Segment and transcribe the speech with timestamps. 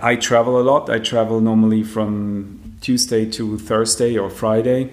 [0.00, 0.88] I travel a lot.
[0.88, 4.92] I travel normally from Tuesday to Thursday or Friday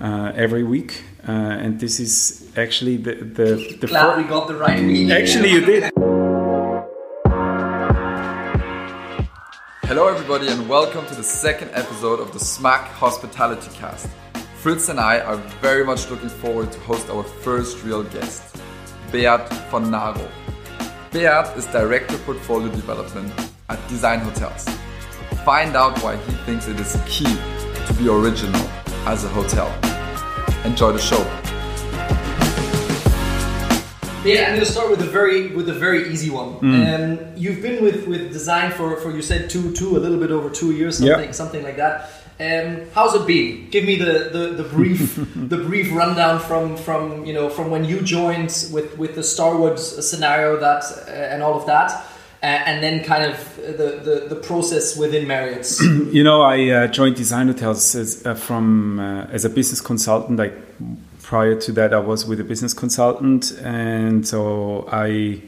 [0.00, 3.76] uh, every week, uh, and this is actually the the.
[3.80, 5.10] the Glad we got the right week.
[5.10, 5.90] Actually, you did.
[9.88, 14.08] Hello, everybody, and welcome to the second episode of the Smack Hospitality Cast.
[14.56, 18.56] Fritz and I are very much looking forward to host our first real guest,
[19.10, 20.28] Beat von Naro.
[21.12, 24.64] Beat is Director Portfolio Development at Design Hotels.
[25.44, 27.24] Find out why he thinks it is key
[27.86, 28.60] to be original
[29.06, 29.68] as a hotel.
[30.64, 31.22] Enjoy the show.
[34.24, 36.56] Yeah, I'm going to start with a very with a very easy one.
[36.62, 40.30] Um, you've been with, with design for, for you said two two a little bit
[40.30, 41.30] over two years something Yeah.
[41.32, 42.08] something like that.
[42.40, 43.68] Um, how's it been?
[43.70, 47.84] Give me the, the, the brief the brief rundown from from you know from when
[47.84, 51.90] you joined with with the Starwood scenario that uh, and all of that,
[52.44, 55.82] and then kind of the, the, the process within Marriott's.
[56.14, 60.38] You know, I uh, joined Design Hotels as, uh, from uh, as a business consultant.
[60.38, 60.54] Like
[61.22, 65.42] prior to that, I was with a business consultant, and so I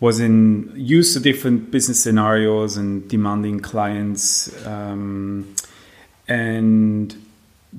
[0.00, 4.50] was in used to different business scenarios and demanding clients.
[4.66, 5.54] Um,
[6.28, 7.16] and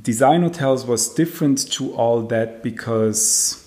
[0.02, 3.62] Design Hotels was different to all that because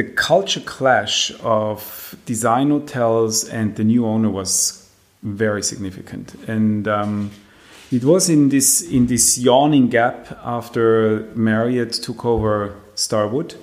[0.00, 4.88] the culture clash of design hotels and the new owner was
[5.22, 6.34] very significant.
[6.48, 7.30] And um,
[7.92, 13.56] it was in this in this yawning gap after Marriott took over Starwood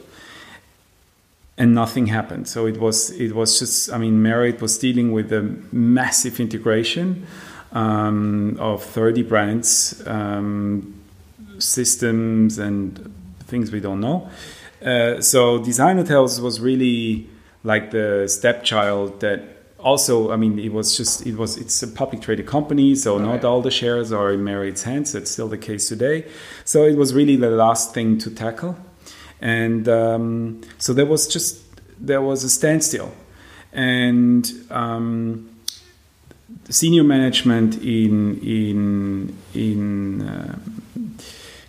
[1.58, 2.48] and nothing happened.
[2.48, 5.42] So it was it was just I mean Marriott was dealing with a
[5.72, 7.26] massive integration
[7.72, 10.94] um, of 30 brands um,
[11.58, 13.12] systems and
[13.48, 14.30] things we don't know
[14.86, 17.28] uh, so design hotels was really
[17.64, 19.42] like the stepchild that
[19.80, 23.44] also i mean it was just it was it's a public traded company so not
[23.46, 25.12] all the shares are in marriott's hands.
[25.12, 26.26] That's still the case today.
[26.66, 28.76] So it was really the last thing to tackle.
[29.42, 31.62] And um, so there was just
[32.00, 33.12] there was a standstill.
[33.74, 35.50] And um,
[36.70, 40.58] senior management in in in uh,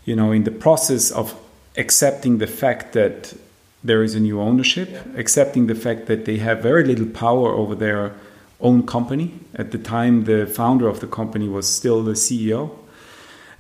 [0.05, 1.35] you know in the process of
[1.79, 3.35] accepting the fact that
[3.83, 7.75] there is a new ownership accepting the fact that they have very little power over
[7.75, 8.13] their
[8.61, 12.77] own company at the time the founder of the company was still the ceo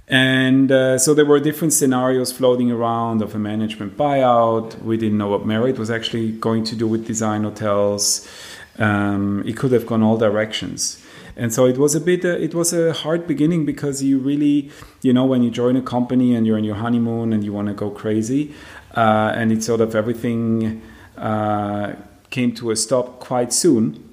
[0.08, 4.80] and uh, so there were different scenarios floating around of a management buyout.
[4.82, 8.26] We didn't know what Marriott was actually going to do with design hotels.
[8.78, 11.04] Um, it could have gone all directions.
[11.38, 14.70] And so it was a bit, uh, it was a hard beginning because you really,
[15.02, 17.68] you know, when you join a company and you're on your honeymoon and you want
[17.68, 18.52] to go crazy,
[18.96, 20.82] uh, and it's sort of everything
[21.16, 21.94] uh,
[22.30, 24.04] came to a stop quite soon.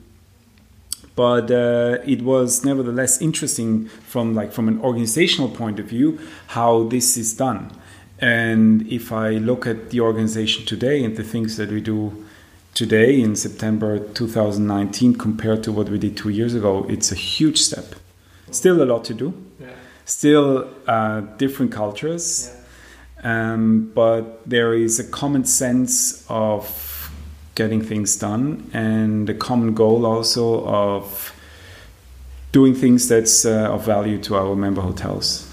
[1.15, 6.83] But uh, it was nevertheless interesting from like from an organizational point of view how
[6.83, 7.71] this is done.
[8.19, 12.24] And if i look at the organization today and the things that we do
[12.75, 17.57] today in september 2019 compared to what we did two years ago it's a huge
[17.57, 17.95] step
[18.51, 19.67] still a lot to do Yeah.
[20.03, 22.51] still uh, different cultures
[23.23, 27.09] um, but there is a common sense of
[27.55, 31.33] getting things done and a common goal also of
[32.51, 35.47] doing things that's uh, of value to our member hotels.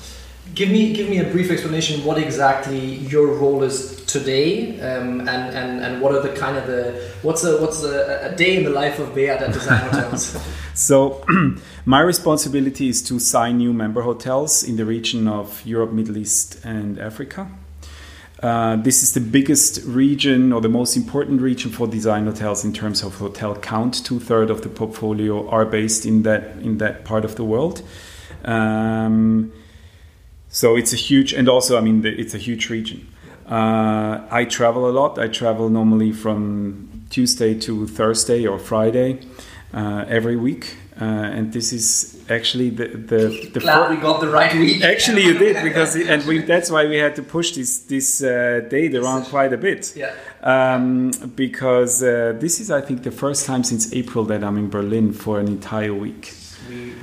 [0.54, 5.56] Give me give me a brief explanation what exactly your role is today, um, and,
[5.56, 8.64] and and what are the kind of the what's a what's a, a day in
[8.64, 10.38] the life of Beat at Design Hotels?
[10.74, 11.24] So,
[11.86, 16.64] my responsibility is to sign new member hotels in the region of Europe, Middle East,
[16.64, 17.48] and Africa.
[18.42, 22.72] Uh, this is the biggest region or the most important region for design hotels in
[22.72, 24.04] terms of hotel count.
[24.04, 27.82] Two thirds of the portfolio are based in that in that part of the world.
[28.44, 29.52] Um,
[30.48, 33.06] so it's a huge, and also I mean the, it's a huge region.
[33.52, 35.18] Uh, I travel a lot.
[35.18, 39.18] I travel normally from Tuesday to Thursday or Friday
[39.74, 44.28] uh, every week, uh, and this is actually the the, the Glad we got the
[44.28, 44.82] right week.
[44.82, 48.62] Actually, you did because, and we, that's why we had to push this this uh,
[48.70, 49.92] date around quite a bit.
[49.94, 50.14] Yeah.
[50.42, 54.70] Um, because uh, this is, I think, the first time since April that I'm in
[54.70, 56.32] Berlin for an entire week.
[56.70, 56.94] We,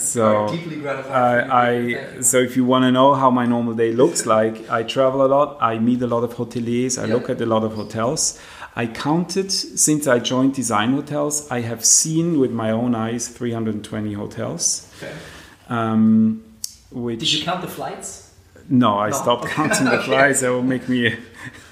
[0.00, 0.46] So.
[0.46, 0.82] I, for you.
[0.82, 4.82] Thank I so if you want to know how my normal day looks like, I
[4.82, 5.58] travel a lot.
[5.60, 6.98] I meet a lot of hoteliers.
[7.02, 7.14] I Yeah.
[7.14, 8.38] look at a lot of hotels.
[8.76, 11.50] I counted since I joined Design Hotels.
[11.50, 14.86] I have seen with my own eyes 320 hotels.
[15.02, 15.12] Okay.
[15.68, 16.42] Um,
[16.90, 18.30] which Did you count the flights?
[18.68, 19.16] No, I No.
[19.16, 20.40] stopped counting the flights.
[20.40, 21.16] That will make me.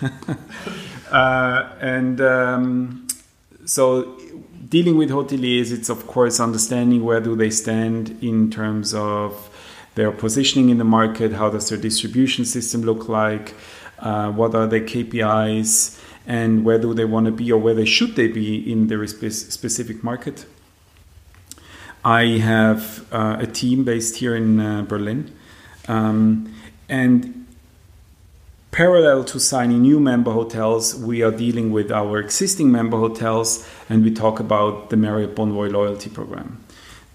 [1.10, 3.07] uh, and um,
[3.68, 4.18] so
[4.66, 9.50] dealing with hoteliers, it's of course understanding where do they stand in terms of
[9.94, 13.54] their positioning in the market, how does their distribution system look like,
[13.98, 17.84] uh, what are their KPIs, and where do they want to be or where they
[17.84, 20.46] should they be in their spe- specific market.
[22.02, 25.30] I have uh, a team based here in uh, Berlin,
[25.88, 26.54] um,
[26.88, 27.37] and
[28.78, 34.04] parallel to signing new member hotels, we are dealing with our existing member hotels, and
[34.04, 36.64] we talk about the Marriott Bonvoy loyalty program.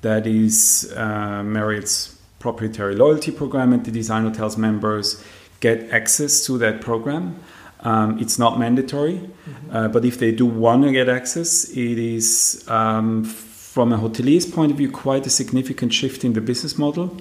[0.02, 5.24] That is uh, Marriott's proprietary loyalty program, and the Design Hotels members
[5.62, 7.40] get access to that program.
[7.80, 9.74] Um, it's not mandatory, mm-hmm.
[9.74, 14.46] uh, but if they do want to get access, it is um, from a hotelier's
[14.46, 17.16] point of view quite a significant shift in the business model.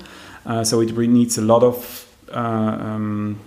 [0.44, 3.38] Uh, so it really needs a lot of, uh, um,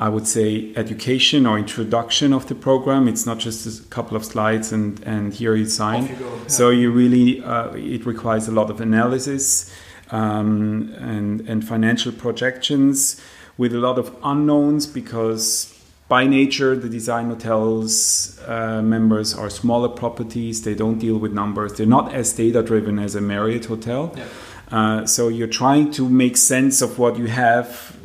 [0.00, 3.08] I would say, education or introduction of the program.
[3.08, 6.06] It's not just a couple of slides and and here you sign.
[6.06, 6.46] You yeah.
[6.46, 9.74] So you really, uh, it requires a lot of analysis
[10.10, 13.20] um, and and financial projections
[13.56, 15.74] with a lot of unknowns because
[16.08, 20.62] by nature, the design hotels uh, members are smaller properties.
[20.62, 21.74] They don't deal with numbers.
[21.74, 24.14] They're not as data driven as a Marriott hotel.
[24.16, 24.24] Yeah.
[24.70, 27.97] Uh, so you're trying to make sense of what you have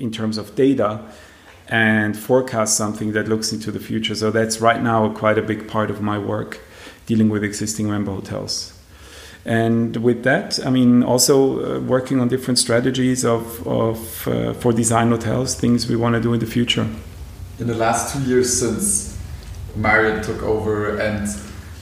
[0.00, 1.00] in terms of data
[1.68, 4.14] and forecast something that looks into the future.
[4.14, 6.60] So that's right now quite a big part of my work
[7.06, 8.76] dealing with existing member hotels.
[9.44, 14.72] And with that, I mean, also uh, working on different strategies of, of uh, for
[14.72, 16.86] design hotels, things we want to do in the future.
[17.58, 19.18] In the last two years since
[19.76, 21.26] Marriott took over, and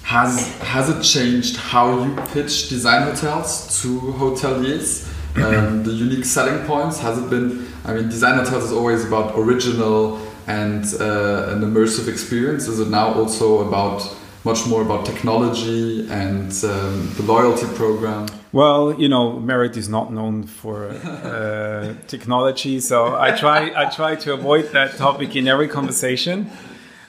[0.02, 5.06] has has it changed how you pitch design hotels to hoteliers?
[5.36, 7.66] Um, the unique selling points has it been?
[7.88, 12.68] I mean, design hotels is always about original and uh, an immersive experience.
[12.68, 14.14] Is it now also about
[14.44, 18.26] much more about technology and um, the loyalty program?
[18.52, 24.16] Well, you know, Marriott is not known for uh, technology, so I try I try
[24.16, 26.50] to avoid that topic in every conversation.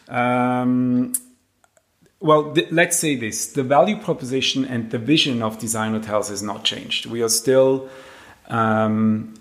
[0.07, 1.13] Um,
[2.21, 6.41] well, th- let's say this: the value proposition and the vision of design hotels has
[6.41, 7.05] not changed.
[7.05, 7.89] We are still
[8.47, 9.38] um,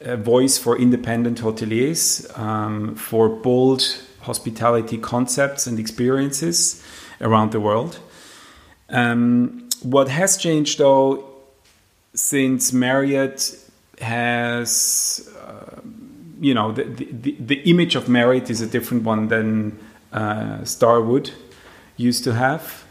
[0.00, 3.82] a voice for independent hoteliers, um, for bold
[4.20, 6.82] hospitality concepts and experiences
[7.20, 7.98] around the world.
[8.88, 11.24] Um, what has changed though,
[12.14, 13.56] since Marriott
[14.00, 15.80] has, uh,
[16.40, 19.78] you know, the, the, the, image of Marriott is a different one than
[20.12, 21.32] uh, Starwood
[21.96, 22.84] used to have.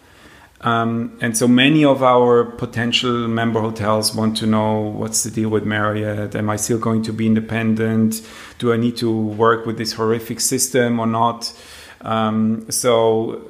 [0.62, 5.50] Um, and so many of our potential member hotels want to know what's the deal
[5.50, 6.36] with Marriott?
[6.36, 8.28] Am I still going to be independent?
[8.58, 11.54] Do I need to work with this horrific system or not?
[12.02, 13.42] Um, so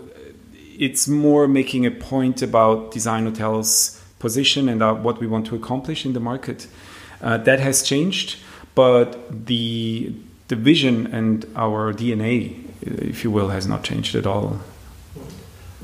[0.77, 5.55] it's more making a point about design hotels position and uh, what we want to
[5.55, 6.67] accomplish in the market
[7.21, 8.37] uh, that has changed
[8.75, 10.13] but the
[10.47, 14.59] the vision and our dna if you will has not changed at all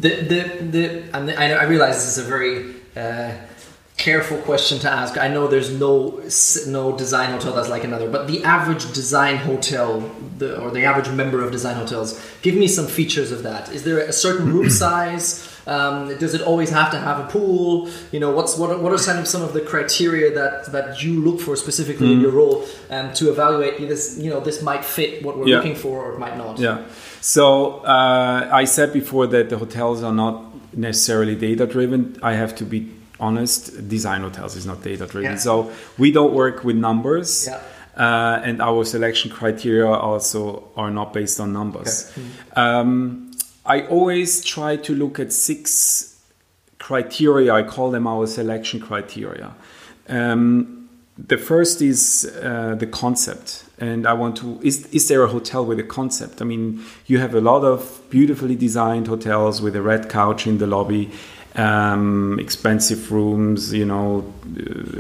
[0.04, 3.32] the the, the and I, realize this is a very uh,
[3.98, 5.18] careful question to ask.
[5.18, 6.22] I know there's no
[6.68, 11.10] no design hotel that's like another, but the average design hotel, the, or the average
[11.10, 13.72] member of design hotels, give me some features of that.
[13.72, 15.50] Is there a certain room size?
[15.66, 17.90] Um, does it always have to have a pool?
[18.12, 21.02] You know, what's what are, what are kind of some of the criteria that that
[21.02, 22.14] you look for specifically mm.
[22.16, 24.18] in your role um, to evaluate this?
[24.20, 25.56] You know, this might fit what we're yeah.
[25.58, 26.60] looking for, or it might not.
[26.60, 26.84] Yeah.
[27.24, 30.44] So uh, I said before that the hotels are not
[30.76, 32.20] necessarily data driven.
[32.22, 35.32] I have to be honest, design hotels is not data driven.
[35.32, 35.38] Yeah.
[35.38, 37.48] So we don't work with numbers.
[37.48, 37.62] Yeah.
[37.96, 42.12] Uh, and our selection criteria also are not based on numbers.
[42.12, 42.22] Okay.
[42.22, 42.60] Mm-hmm.
[42.60, 43.32] Um,
[43.66, 46.20] I always try to look at six
[46.78, 47.54] criteria.
[47.54, 49.54] I call them our selection criteria.
[50.10, 55.28] Um, the first is uh, the concept, and I want to is is there a
[55.28, 56.42] hotel with a concept?
[56.42, 60.58] I mean, you have a lot of beautifully designed hotels with a red couch in
[60.58, 61.12] the lobby,
[61.56, 64.34] um, expensive rooms, you know,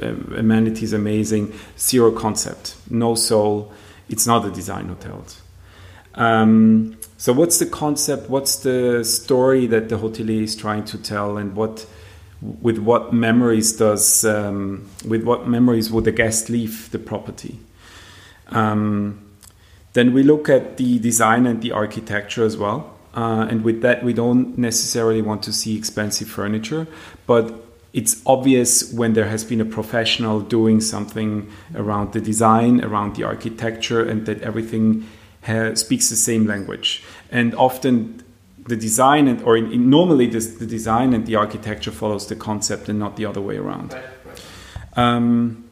[0.01, 3.71] uh, amenities amazing, zero concept, no soul.
[4.09, 5.25] It's not a design hotel.
[6.15, 8.29] Um, so, what's the concept?
[8.29, 11.85] What's the story that the hotelier is trying to tell, and what,
[12.41, 17.59] with what memories does, um, with what memories would the guest leave the property?
[18.55, 19.19] Um,
[19.93, 22.97] then we look at the design and the architecture as well.
[23.15, 26.87] Uh, and with that, we don't necessarily want to see expensive furniture,
[27.27, 27.53] but
[27.93, 33.23] it's obvious when there has been a professional doing something around the design, around the
[33.23, 35.07] architecture, and that everything
[35.41, 37.03] has, speaks the same language.
[37.29, 38.23] And often
[38.65, 42.35] the design and or in, in normally this, the design and the architecture follows the
[42.35, 43.93] concept and not the other way around.
[43.93, 44.41] Right, right.
[44.97, 45.62] Um,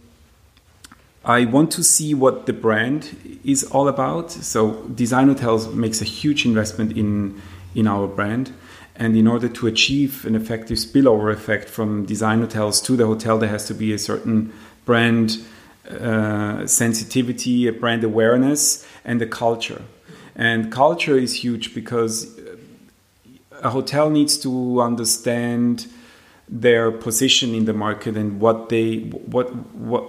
[1.24, 4.32] I want to see what the brand is all about.
[4.32, 7.42] So Design Hotels makes a huge investment in
[7.76, 8.54] in our brand.
[8.96, 13.38] And in order to achieve an effective spillover effect from design hotels to the hotel,
[13.38, 14.52] there has to be a certain
[14.86, 15.38] brand
[15.90, 19.82] uh, sensitivity, a brand awareness, and a culture.
[20.36, 22.40] And culture is huge because
[23.64, 25.88] a hotel needs to understand
[26.48, 30.04] their position in the market and what they what what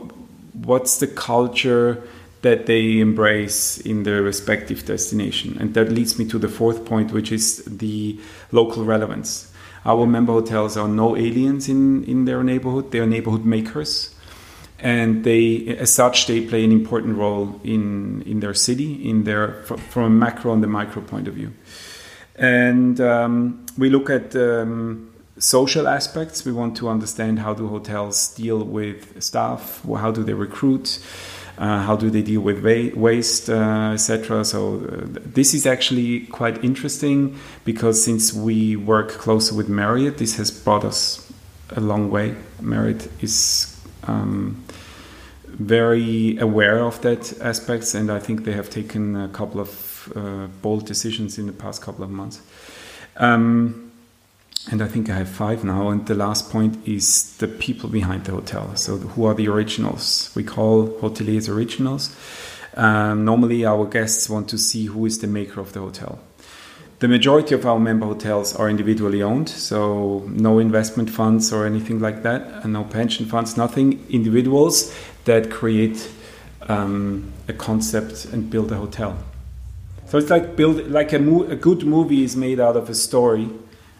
[0.64, 2.02] what's the culture
[2.42, 5.56] that they embrace in their respective destination.
[5.60, 8.18] And that leads me to the fourth point, which is the
[8.50, 9.50] local relevance.
[9.84, 14.14] Our member hotels are no aliens in, in their neighborhood, they are neighborhood makers.
[14.78, 19.62] And they, as such, they play an important role in, in their city, in their
[19.62, 21.52] from a macro and the micro point of view.
[22.34, 26.44] And um, we look at um, social aspects.
[26.44, 30.98] We want to understand how do hotels deal with staff, how do they recruit,
[31.58, 34.44] uh, how do they deal with wa- waste, uh, etc.
[34.44, 40.36] So uh, this is actually quite interesting because since we work closer with Marriott, this
[40.36, 41.30] has brought us
[41.70, 42.34] a long way.
[42.60, 44.62] Marriott is um,
[45.46, 50.46] very aware of that aspects, and I think they have taken a couple of uh,
[50.60, 52.40] bold decisions in the past couple of months.
[53.16, 53.81] Um,
[54.70, 55.88] and I think I have five now.
[55.88, 58.74] And the last point is the people behind the hotel.
[58.76, 60.30] So, who are the originals?
[60.34, 62.14] We call hoteliers originals.
[62.76, 66.20] Um, normally, our guests want to see who is the maker of the hotel.
[67.00, 71.98] The majority of our member hotels are individually owned, so no investment funds or anything
[71.98, 74.06] like that, and no pension funds, nothing.
[74.08, 76.08] Individuals that create
[76.68, 79.18] um, a concept and build a hotel.
[80.06, 82.94] So it's like build like a, mo- a good movie is made out of a
[82.94, 83.48] story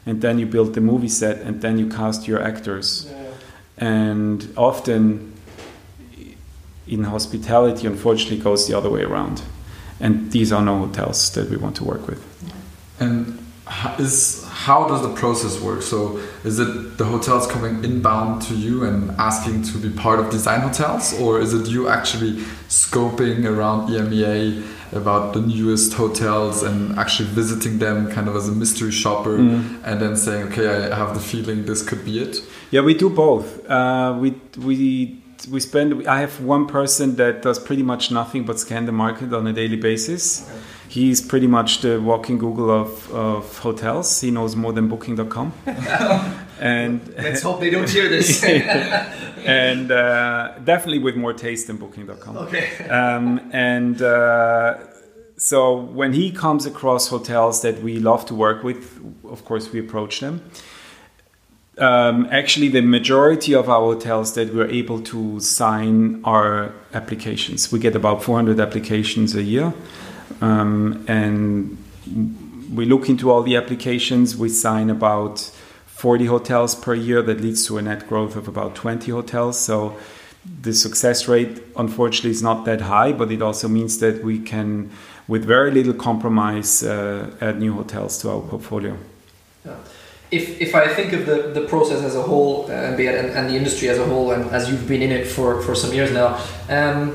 [0.07, 3.17] and then you build the movie set and then you cast your actors Yeah.
[3.79, 5.33] and often
[6.87, 9.43] in hospitality unfortunately goes the other way around
[10.01, 12.21] and these are no hotels that we want to work with
[13.01, 13.39] And
[13.99, 15.83] is how does the process work?
[15.83, 20.31] So is it the hotels coming inbound to you and asking to be part of
[20.31, 22.33] design hotels, or is it you actually
[22.69, 28.53] scoping around EMEA about the newest hotels and actually visiting them kind of as a
[28.53, 32.43] mystery shopper and then saying, okay, I have the feeling this could be it?
[32.71, 33.69] yeah we do both.
[33.69, 35.19] Uh, we we
[35.51, 39.33] we spend i have one person that does pretty much nothing but scan the market
[39.33, 40.49] on a daily basis.
[40.89, 44.21] He's pretty much the walking google of, of hotels.
[44.21, 45.53] He knows more than booking.com
[46.62, 48.42] and Let's hope they don't hear this.
[48.45, 52.88] and uh, definitely with more taste than booking.com okay.
[52.88, 54.78] um, and uh,
[55.37, 59.81] so when he comes across hotels that we love to work with of course we
[59.81, 60.40] approach them.
[61.78, 67.73] Um, actually the majority of our hotels that we're able to sign are applications.
[67.73, 69.73] We get about 400 applications a year.
[70.40, 71.76] Um, and
[72.73, 74.37] we look into all the applications.
[74.37, 75.50] We sign about
[76.03, 79.97] 40 hotels per year that leads to a net growth of about 20 hotels so
[80.63, 84.91] the success rate unfortunately is not that high but it also means that we can
[85.29, 88.97] with very little compromise uh, add new hotels to our portfolio
[89.65, 89.77] Yeah.
[90.33, 93.55] If, if I think of the, the process as a whole, uh, and, and the
[93.55, 96.29] industry as a whole, and as you've been in it for, for some years now,
[96.71, 97.15] um,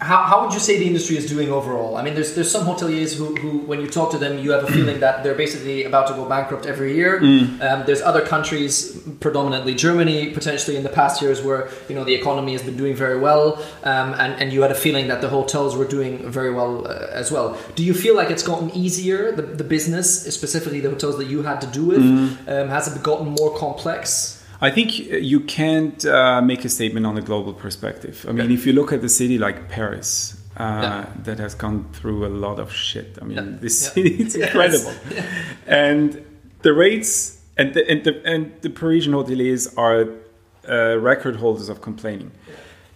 [0.00, 1.96] how, how would you say the industry is doing overall?
[1.96, 4.64] I mean, there's there's some hoteliers who, who when you talk to them, you have
[4.64, 7.18] a feeling that they're basically about to go bankrupt every year.
[7.60, 12.14] Um, there's other countries, predominantly Germany, potentially in the past years where you know the
[12.14, 15.28] economy has been doing very well, um, and and you had a feeling that the
[15.28, 17.58] hotels were doing very well uh, as well.
[17.74, 21.42] Do you feel like it's gotten easier, the, the business, specifically the hotels that you
[21.42, 22.00] had to do with?
[22.48, 24.39] Um, has it gotten more complex?
[24.62, 28.26] I think you can't uh, make a statement on a global perspective.
[28.28, 28.54] I mean, Okay.
[28.54, 31.06] if you look at a city like Paris, uh, Yeah.
[31.24, 33.18] that has gone through a lot of shit.
[33.22, 33.58] I mean, Yeah.
[33.60, 33.92] this Yeah.
[33.94, 34.46] city is Yes.
[34.48, 34.92] incredible,
[35.66, 36.22] and
[36.62, 40.00] the rates and the and the, and the Parisian hoteliers are
[40.68, 42.30] uh, record holders of complaining.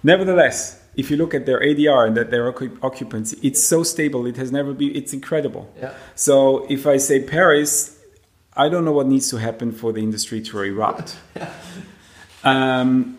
[0.03, 2.47] Nevertheless, if you look at their ADR and that their
[2.83, 4.27] occupancy, it's so stable.
[4.27, 4.95] It has never been.
[4.95, 5.65] It's incredible.
[5.81, 5.93] Yeah.
[6.15, 7.94] So if I say Paris,
[8.57, 11.17] I don't know what needs to happen for the industry to erupt.
[12.45, 13.19] um,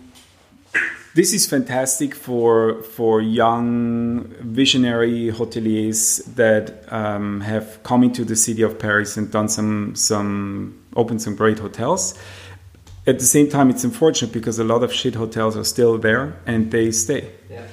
[1.13, 8.61] this is fantastic for for young visionary hoteliers that um, have come into the city
[8.61, 12.17] of Paris and done some some opened some great hotels.
[13.07, 16.37] At the same time, it's unfortunate because a lot of shit hotels are still there
[16.45, 17.31] and they stay.
[17.49, 17.67] Yeah.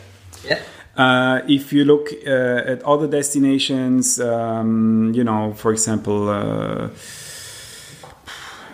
[0.45, 0.61] Yeah.
[0.95, 6.91] Uh, if you look uh, at other destinations, um, you know, for example, uh,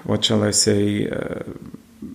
[0.09, 1.09] what shall I say?
[1.11, 1.43] Uh,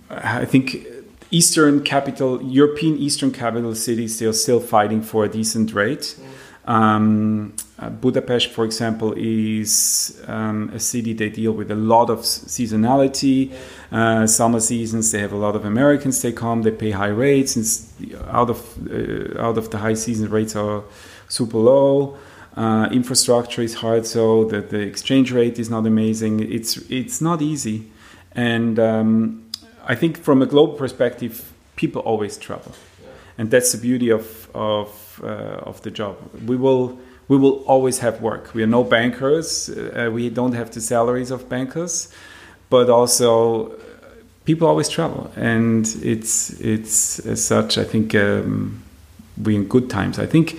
[0.10, 0.88] I think
[1.30, 6.16] Eastern capital, European Eastern capital cities, they are still fighting for a decent rate.
[6.66, 12.22] Um, uh, Budapest, for example, is um, a city they deal with a lot of
[12.22, 13.54] seasonality.
[13.92, 16.20] Uh, summer seasons, they have a lot of Americans.
[16.20, 17.56] They come, they pay high rates.
[17.56, 18.60] And out of
[18.90, 20.84] uh, out of the high season rates are
[21.28, 22.18] super low.
[22.56, 26.40] Uh, infrastructure is hard, so that the exchange rate is not amazing.
[26.40, 27.90] It's it's not easy,
[28.36, 29.44] and um,
[29.88, 32.74] I think from a global perspective, people always travel,
[33.40, 36.16] and that's the beauty of of uh, of the job.
[36.46, 38.54] We will we will always have work.
[38.54, 39.70] We are no bankers.
[39.70, 42.14] Uh, we don't have the salaries of bankers,
[42.70, 43.76] but also uh,
[44.46, 47.80] people always travel, and it's it's as such.
[47.80, 48.84] I think um,
[49.44, 50.20] we in good times.
[50.20, 50.56] I think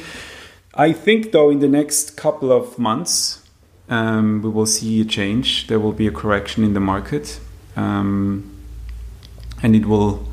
[0.77, 3.45] I think though in the next couple of months
[3.89, 5.67] um, we will see a change.
[5.69, 7.39] There will be a correction in the market,
[7.77, 8.51] um,
[9.63, 10.27] and it will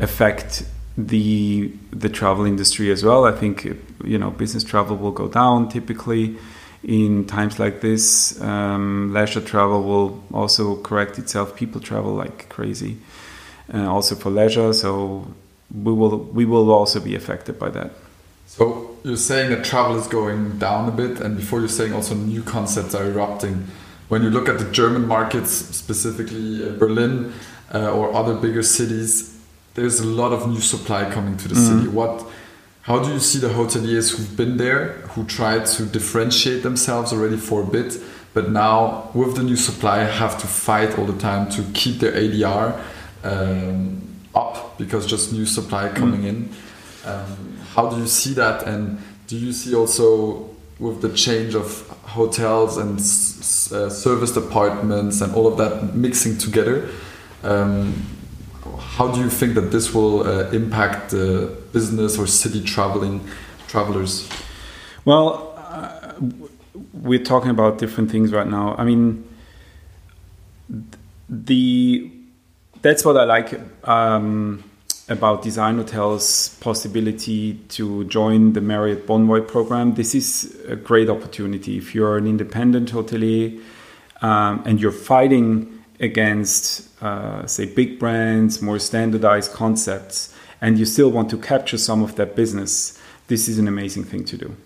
[0.00, 0.64] affect
[0.96, 3.24] the the travel industry as well.
[3.24, 3.64] I think
[4.04, 6.36] you know business travel will go down typically
[6.82, 8.40] in times like this.
[8.40, 11.56] Um, leisure travel will also correct itself.
[11.56, 12.98] People travel like crazy,
[13.74, 14.72] uh, also for leisure.
[14.72, 15.26] So
[15.74, 17.90] we will we will also be affected by that.
[18.54, 22.14] So you're saying that travel is going down a bit, and before you're saying also
[22.14, 23.66] new concepts are erupting.
[24.10, 27.32] When you look at the German markets, specifically uh, Berlin
[27.72, 29.40] uh, or other bigger cities,
[29.72, 31.66] there's a lot of new supply coming to the mm.
[31.66, 31.88] city.
[31.88, 32.26] What,
[32.82, 37.38] how do you see the hoteliers who've been there, who tried to differentiate themselves already
[37.38, 37.96] for a bit,
[38.34, 42.12] but now with the new supply have to fight all the time to keep their
[42.12, 42.78] ADR
[43.24, 44.02] um,
[44.34, 45.96] up because just new supply mm.
[45.96, 46.28] coming mm.
[46.28, 46.50] in.
[47.06, 51.88] Um, how do you see that, and do you see also with the change of
[52.04, 56.88] hotels and uh, service departments and all of that mixing together?
[57.42, 57.94] Um,
[58.78, 63.26] how do you think that this will uh, impact the business or city traveling
[63.68, 64.28] travelers?
[65.04, 66.12] Well, uh,
[66.92, 68.74] we're talking about different things right now.
[68.76, 69.24] I mean,
[71.28, 72.10] the
[72.82, 73.58] that's what I like
[73.88, 74.64] um,
[75.12, 79.94] about Design Hotel's possibility to join the Marriott Bonvoy program.
[79.94, 83.62] This is a great opportunity if you're an independent hotelier
[84.22, 91.10] um, and you're fighting against, uh, say, big brands, more standardized concepts, and you still
[91.10, 92.98] want to capture some of that business,
[93.28, 94.56] this is an amazing thing to do.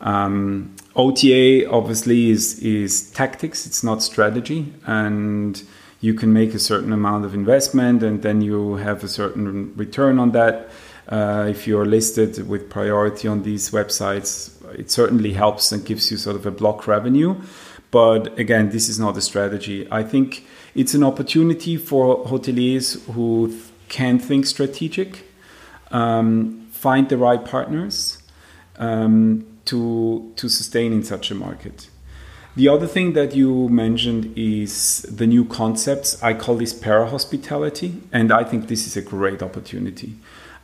[0.00, 5.62] Um, OTA obviously is is tactics; it's not strategy, and
[6.00, 10.18] you can make a certain amount of investment, and then you have a certain return
[10.18, 10.68] on that.
[11.08, 16.16] Uh, if you're listed with priority on these websites, it certainly helps and gives you
[16.16, 17.36] sort of a block revenue.
[17.90, 19.86] But again, this is not a strategy.
[19.90, 23.56] I think it's an opportunity for hoteliers who
[23.88, 25.24] can think strategic,
[25.92, 28.18] um, find the right partners
[28.78, 31.88] um, to to sustain in such a market.
[32.56, 36.22] The other thing that you mentioned is the new concepts.
[36.22, 40.14] I call this para hospitality, and I think this is a great opportunity.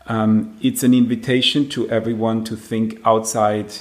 [0.07, 3.73] Um, it's an invitation to everyone to think outside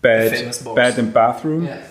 [0.00, 1.66] bed, bed and bathroom.
[1.66, 1.86] Yeah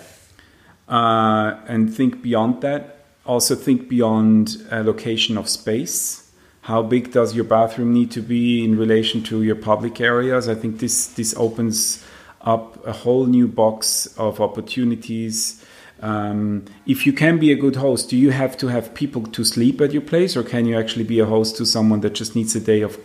[0.88, 2.98] uh, and think beyond that.
[3.24, 6.30] Also, think beyond a location of space.
[6.62, 10.48] How big does your bathroom need to be in relation to your public areas?
[10.48, 12.04] I think this this opens
[12.46, 15.62] up a whole new box of opportunities.
[16.00, 19.44] Um, if you can be a good host, do you have to have people to
[19.44, 22.36] sleep at your place, or can you actually be a host to someone that just
[22.36, 22.98] needs a day of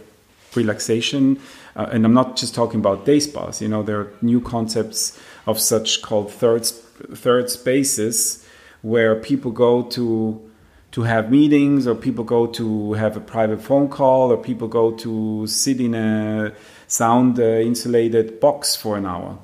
[0.56, 1.40] relaxation?
[1.76, 3.62] Uh, and I'm not just talking about day spas.
[3.62, 8.46] You know, there are new concepts of such called third third spaces
[8.84, 10.51] where people go to
[10.92, 14.92] to have meetings or people go to have a private phone call or people go
[14.92, 16.54] to sit in a
[16.88, 19.38] sound uh, insulated box for an hour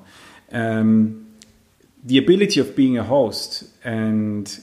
[0.52, 1.26] um,
[2.04, 4.60] the ability of being a host and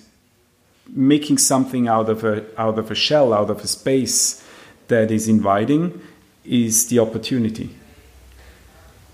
[0.89, 4.47] making something out of a out of a shell out of a space
[4.89, 6.01] that is inviting
[6.45, 7.71] is the opportunity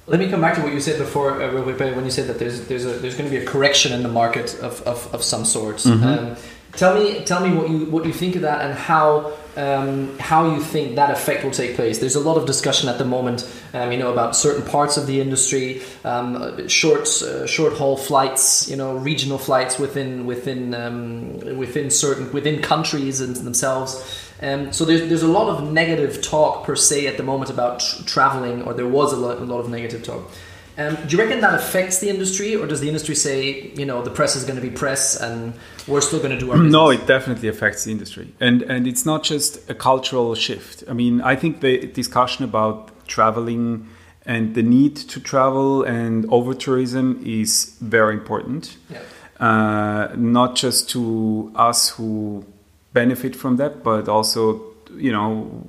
[0.06, 2.66] let me come back to what you said before, uh, when you said that there's
[2.66, 5.44] there's a, there's going to be a correction in the market of, of, of some
[5.44, 5.76] sort.
[5.76, 6.02] Mm-hmm.
[6.02, 6.36] Um,
[6.72, 10.54] tell me tell me what you what you think of that and how um, how
[10.54, 11.98] you think that effect will take place.
[11.98, 15.06] There's a lot of discussion at the moment, um, you know, about certain parts of
[15.06, 21.38] the industry, um, short uh, short haul flights, you know, regional flights within within um,
[21.58, 24.26] within certain within countries and themselves.
[24.42, 27.80] Um, so there's, there's a lot of negative talk per se at the moment about
[27.80, 30.30] tr- traveling, or there was a lot, a lot of negative talk.
[30.78, 34.02] Um, do you reckon that affects the industry, or does the industry say, you know,
[34.02, 35.52] the press is going to be press and
[35.86, 36.72] we're still going to do our business?
[36.72, 40.84] No, it definitely affects the industry, and and it's not just a cultural shift.
[40.88, 43.88] I mean, I think the discussion about traveling
[44.26, 48.76] and the need to travel and over tourism is very important.
[48.88, 49.00] Yeah.
[49.40, 52.44] Uh, not just to us who
[52.92, 54.62] benefit from that, but also,
[54.94, 55.66] you know,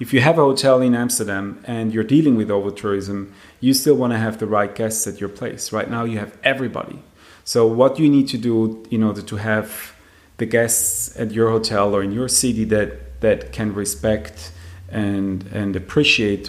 [0.00, 3.94] if you have a hotel in Amsterdam and you're dealing with over tourism, you still
[3.96, 5.72] want to have the right guests at your place.
[5.72, 6.98] Right now, you have everybody.
[7.44, 9.94] So, what you need to do in order to have
[10.38, 14.52] the guests at your hotel or in your city that that can respect
[14.90, 16.48] and and appreciate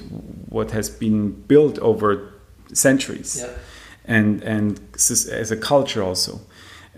[0.50, 2.34] what has been built over
[2.74, 3.50] centuries, Yeah.
[4.06, 6.42] and and as a culture also.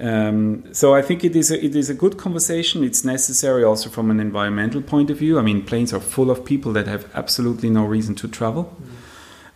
[0.02, 2.84] Um, so I think it is a, it is a good conversation.
[2.86, 5.38] It's necessary also from an environmental point of view.
[5.38, 8.78] I mean, planes are full of people that have absolutely no reason to travel,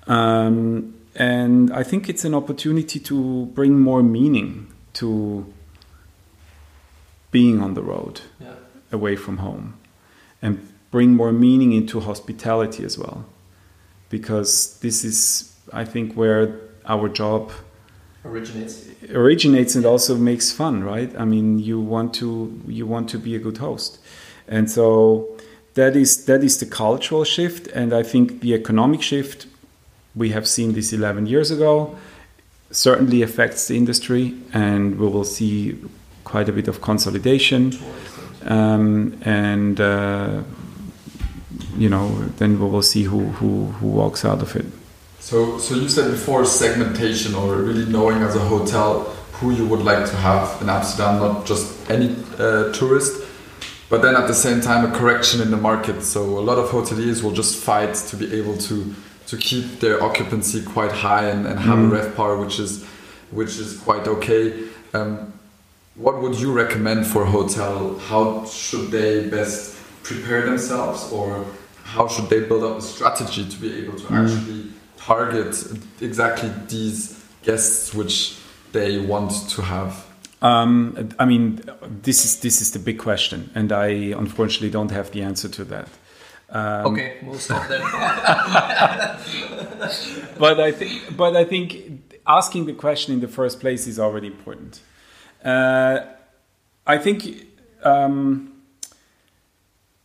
[0.08, 5.46] um, and I think it's an opportunity to bring more meaning to
[7.32, 8.54] being on the road Yeah.
[8.92, 9.74] away from home
[10.42, 10.60] and
[10.92, 13.26] bring more meaning into hospitality as well
[14.10, 17.52] because this is i think where our job
[18.26, 18.86] Originates.
[19.10, 23.36] originates and also makes fun right i mean you want to you want to be
[23.36, 23.98] a good host
[24.48, 25.26] and so
[25.74, 29.48] that is that is the cultural shift and i think the economic shift
[30.16, 31.96] we have seen this 11 years ago
[32.72, 35.78] certainly affects the industry and we will see
[36.24, 37.72] quite a bit of consolidation
[38.46, 40.42] um, and uh,
[41.78, 44.66] you know then we will see who, who who walks out of it
[45.24, 49.04] So, so you said before segmentation or really knowing as a hotel
[49.40, 53.24] who you would like to have in Amsterdam, not just any uh, tourist,
[53.90, 56.04] but then at the same time a correction in the market.
[56.04, 58.94] So a lot of hoteliers will just fight to be able to
[59.34, 61.92] to keep their occupancy quite high and, and have Mm.
[61.92, 62.84] a RevPAR which is
[63.40, 64.42] which is quite okay.
[64.94, 65.34] Um,
[65.96, 67.98] what would you recommend for a hotel?
[68.10, 69.60] How should they best
[70.04, 71.46] prepare themselves, or
[71.96, 74.18] how should they build up a strategy to be able to Mm.
[74.22, 74.64] actually
[75.10, 75.52] target
[76.02, 76.98] exactly these
[77.48, 78.16] guests which
[78.72, 79.92] they want to have?
[80.42, 80.74] Um,
[81.20, 81.44] I mean,
[82.04, 83.88] this is this is the big question, and I
[84.24, 85.88] unfortunately don't have the answer to that.
[86.54, 87.80] Um, Okay, we'll stop there.
[90.38, 94.28] but I think, but I think asking the question in the first place is already
[94.28, 94.82] important.
[95.44, 96.02] Uh,
[96.86, 97.48] I think,
[97.84, 98.54] um,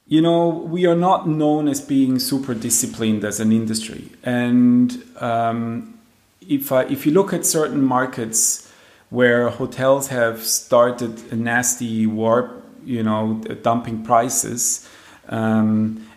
[0.07, 5.99] you know, we are not known as being super disciplined as an industry, and um,
[6.49, 8.73] if I, if you look at certain markets
[9.11, 14.89] where hotels have started a nasty war, you know, dumping prices.
[15.29, 16.08] Um,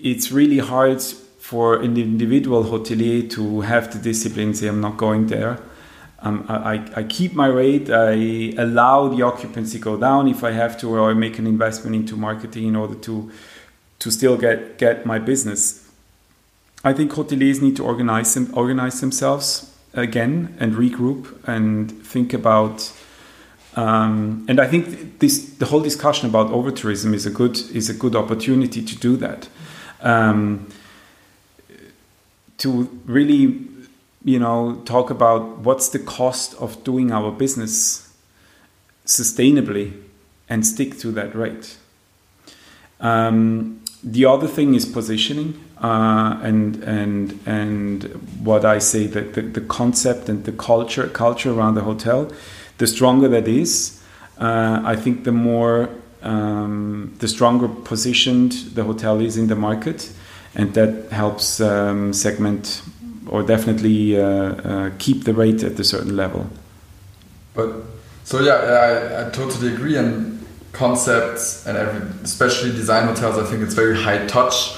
[0.00, 1.02] it's really hard
[1.38, 5.58] for an individual hotelier to have the discipline say i'm not going there.
[6.18, 10.50] Um, I, I keep my rate i allow the occupancy to go down if i
[10.50, 13.30] have to or i make an investment into marketing in order to
[13.98, 15.88] to still get get my business.
[16.84, 22.92] I think hoteliers need to organize them, organize themselves again and regroup and think about
[23.74, 27.90] um, and I think this the whole discussion about over tourism is a good is
[27.90, 29.48] a good opportunity to do that
[30.06, 30.68] um,
[32.58, 33.66] to really
[34.24, 38.12] you know talk about what's the cost of doing our business
[39.04, 39.92] sustainably
[40.48, 41.76] and stick to that rate.
[43.00, 48.04] Um, the other thing is positioning uh, and and and
[48.42, 52.30] what I say that the, the concept and the culture culture around the hotel.
[52.78, 54.02] The stronger that is
[54.38, 55.88] uh, I think the more
[56.26, 60.12] um, the stronger positioned the hotel is in the market
[60.54, 62.82] and that helps um, segment
[63.28, 66.48] or definitely uh, uh, keep the rate at a certain level
[67.54, 67.70] But
[68.26, 69.96] so yeah, I, I totally agree.
[69.96, 74.76] And concepts and every, especially design hotels, I think it's very high touch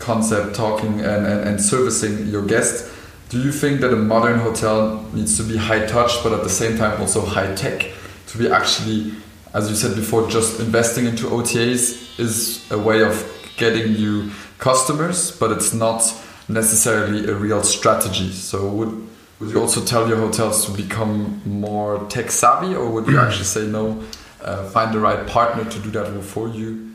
[0.00, 2.92] concept talking and, and, and servicing your guests.
[3.28, 6.50] Do you think that a modern hotel needs to be high touch, but at the
[6.50, 7.86] same time also high tech
[8.26, 9.12] to be actually,
[9.54, 15.30] as you said before, just investing into OTAs is a way of getting you customers,
[15.36, 16.02] but it's not
[16.48, 18.30] necessarily a real strategy.
[18.32, 19.08] So would
[19.40, 23.44] would you also tell your hotels to become more tech savvy, or would you actually
[23.44, 24.00] say no,
[24.40, 26.94] uh, find the right partner to do that for you?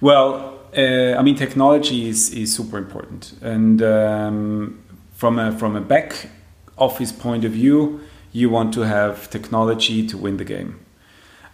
[0.00, 4.82] Well, uh, I mean, technology is, is super important, and um,
[5.14, 6.30] from a from a back
[6.76, 8.00] office point of view,
[8.32, 10.80] you want to have technology to win the game.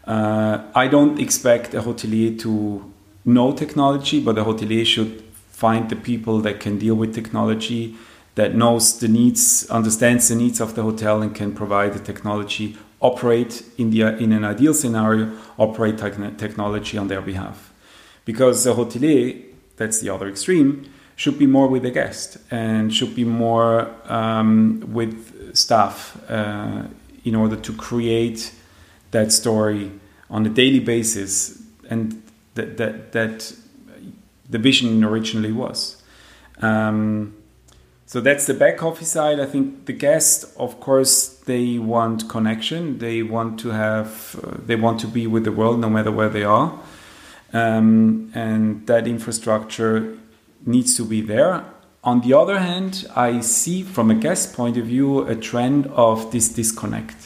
[0.06, 2.92] Uh, I don't expect a hotelier to
[3.24, 7.96] know technology, but a hotelier should find the people that can deal with technology,
[8.36, 12.76] that knows the needs, understands the needs of the hotel, and can provide the technology.
[13.00, 17.72] Operate in the in an ideal scenario, operate technology on their behalf,
[18.24, 19.42] because the hotelier,
[19.76, 24.80] that's the other extreme, should be more with the guest and should be more um,
[24.92, 26.82] with staff uh,
[27.24, 28.52] in order to create
[29.16, 29.90] that story
[30.28, 32.22] on a daily basis and
[32.54, 33.38] that that that
[34.48, 36.02] the vision originally was.
[36.62, 37.34] Um,
[38.06, 39.40] so that's the back office side.
[39.40, 42.98] I think the guest, of course, they want connection.
[42.98, 46.28] They want to have, uh, they want to be with the world no matter where
[46.28, 46.78] they are,
[47.52, 50.16] um, and that infrastructure
[50.64, 51.64] needs to be there.
[52.04, 56.30] On the other hand, I see from a guest point of view a trend of
[56.30, 57.25] this disconnect.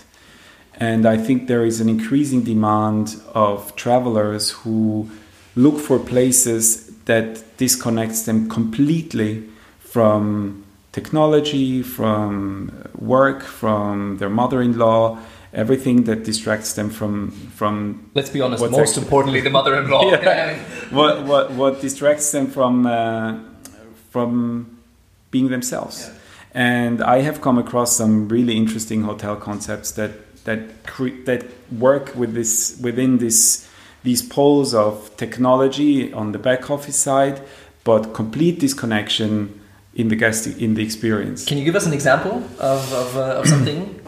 [0.81, 5.11] And I think there is an increasing demand of travelers who
[5.55, 9.45] look for places that disconnects them completely
[9.79, 15.19] from technology, from work, from their mother-in-law,
[15.53, 18.11] everything that distracts them from from.
[18.15, 18.63] Let's be honest.
[18.63, 20.11] Most actually, importantly, the mother-in-law.
[20.11, 20.59] yeah.
[20.91, 23.39] what what what distracts them from uh,
[24.11, 24.79] from
[25.31, 26.07] being themselves.
[26.07, 26.15] Yeah.
[26.53, 30.11] And I have come across some really interesting hotel concepts that
[30.45, 33.69] that cre- that work with this within this
[34.03, 37.43] these poles of technology on the back office side,
[37.85, 39.61] but complete disconnection
[39.95, 41.45] in the guest in the experience.
[41.45, 44.01] Can you give us an example of, of, uh, of something?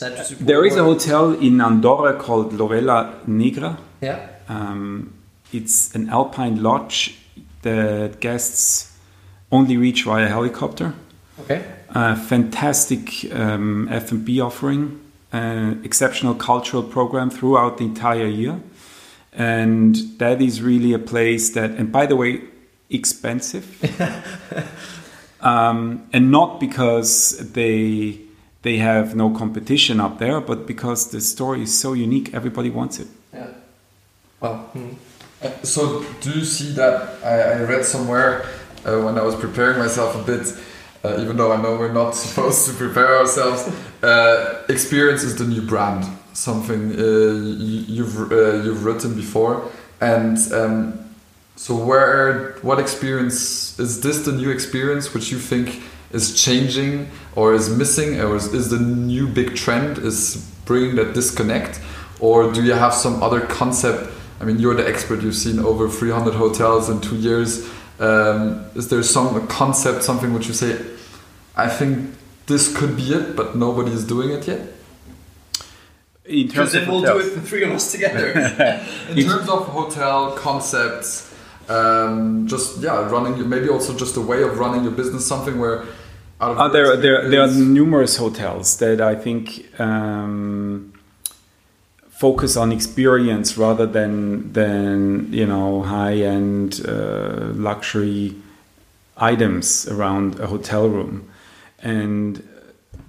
[0.40, 3.78] there is a hotel in Andorra called L'Ovella Negra.
[4.00, 4.28] Yeah.
[4.48, 5.14] Um,
[5.52, 7.18] it's an alpine lodge
[7.62, 8.98] that guests
[9.50, 10.94] only reach via helicopter.
[11.40, 11.64] Okay.
[11.90, 15.00] A fantastic um, F&B offering,
[15.32, 18.60] uh, exceptional cultural program throughout the entire year.
[19.32, 22.42] And that is really a place that and by the way
[22.90, 23.66] expensive.
[25.42, 28.20] Um, and not because they
[28.62, 33.00] they have no competition up there but because the story is so unique everybody wants
[33.00, 33.08] it.
[33.34, 33.48] Yeah.
[34.38, 34.90] Well hmm.
[35.42, 38.44] uh, so do you see that i, I read somewhere
[38.84, 40.54] uh, when i was preparing myself a bit
[41.04, 43.70] uh, even though i know we're not supposed to prepare ourselves
[44.02, 46.04] uh, experience is the new brand.
[46.32, 51.14] Something uh, you've uh, you've written before, and um,
[51.56, 57.54] so where what experience is this the new experience which you think is changing or
[57.54, 61.80] is missing or is, is the new big trend is bringing that disconnect?
[62.18, 64.10] Or do you have some other concept?
[64.40, 65.22] I mean you're the expert.
[65.22, 67.68] You've seen over 300 hotels in two years
[68.02, 70.72] um, is there some concept something which you say
[71.56, 72.14] i think
[72.46, 74.72] this could be it but nobody is doing it yet
[76.24, 78.28] in terms then we'll do it the three of us together.
[79.10, 81.32] in terms of hotel concepts,
[81.68, 85.84] um, just yeah, running maybe also just a way of running your business, something where.
[86.40, 90.91] Uh, there, there, there are numerous hotels that I think um,
[92.22, 98.32] focus on experience rather than than you know high end uh, luxury
[99.16, 101.28] items around a hotel room,
[101.80, 102.30] and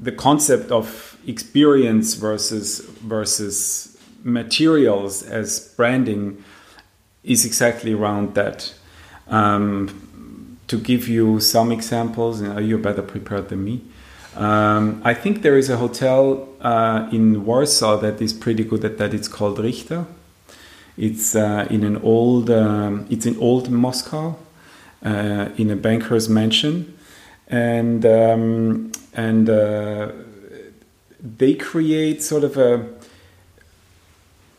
[0.02, 0.88] the concept of
[1.28, 2.80] experience versus
[3.15, 5.47] versus materials as
[5.78, 6.43] branding
[7.23, 8.73] is exactly around that.
[9.28, 9.78] Um,
[10.67, 13.76] to give you some examples, you know, you're better prepared than me.
[14.36, 18.98] Um, I think there is a hotel uh, in Warsaw that is pretty good at
[18.98, 19.13] that.
[19.13, 20.06] It's called Richter.
[20.98, 24.36] It's uh, in an old, um, it's in old Moscow,
[25.04, 26.98] uh, in a banker's mansion,
[27.48, 30.12] and um, and uh,
[31.19, 32.88] they create sort of a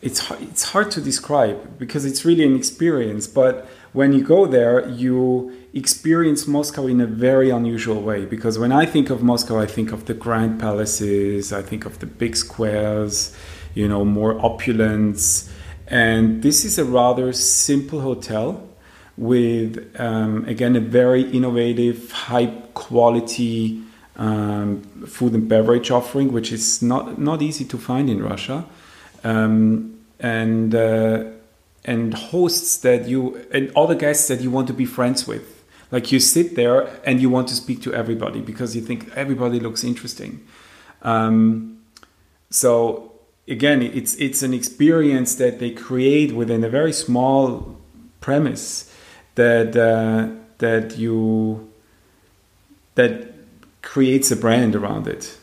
[0.04, 4.86] it's it's hard to describe because it's really an experience but when you go there
[4.88, 9.66] you experience Moscow in a very unusual way because when I think of Moscow I
[9.66, 13.36] think of the grand palaces I think of the big squares
[13.74, 15.50] you know more opulence
[15.88, 18.68] and this is a rather simple hotel
[19.16, 23.84] with um, again a very innovative high quality
[24.16, 28.64] um, food and beverage offering, which is not not easy to find in Russia,
[29.24, 31.24] um, and uh,
[31.84, 35.63] and hosts that you and all the guests that you want to be friends with.
[35.94, 39.60] Like you sit there and you want to speak to everybody because you think everybody
[39.60, 40.44] looks interesting.
[41.02, 41.82] Um,
[42.50, 43.12] so
[43.46, 47.76] again, it's it's an experience that they create within a very small
[48.20, 48.92] premise
[49.36, 51.70] that uh, that you
[52.96, 53.32] that
[53.82, 55.38] creates a brand around it.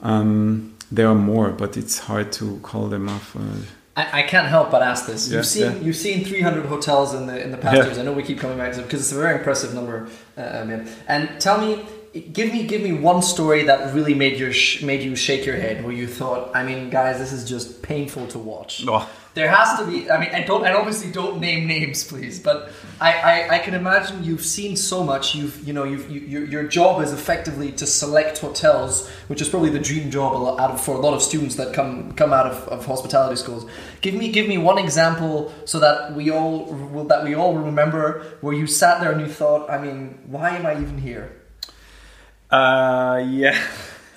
[0.00, 3.36] Um, there are more, but it's hard to call them off.
[3.36, 3.62] Uh,
[3.98, 5.28] I, I can't help but ask this.
[5.28, 5.78] Yeah, you've seen yeah.
[5.84, 7.84] you've seen 300 hotels in the in the past Yeah.
[7.86, 7.98] years.
[7.98, 9.96] I know we keep coming back to it because it's a very impressive number.
[10.36, 10.88] Uh, man.
[11.08, 11.84] And tell me,
[12.32, 15.56] give me give me one story that really made your sh- made you shake your
[15.56, 18.84] head, where you thought, I mean, guys, this is just painful to watch.
[18.86, 19.08] Oh.
[19.38, 20.10] There has to be.
[20.10, 22.40] I mean, and don't and obviously don't name names, please.
[22.40, 25.36] But I, I, I can imagine you've seen so much.
[25.36, 29.48] You've you know you've you, your, your job is effectively to select hotels, which is
[29.48, 32.46] probably the dream job out of, for a lot of students that come come out
[32.46, 33.64] of, of hospitality schools.
[34.00, 38.24] Give me give me one example so that we all will that we all remember
[38.40, 41.40] where you sat there and you thought, I mean, why am I even here?
[42.50, 43.56] Uh, yeah.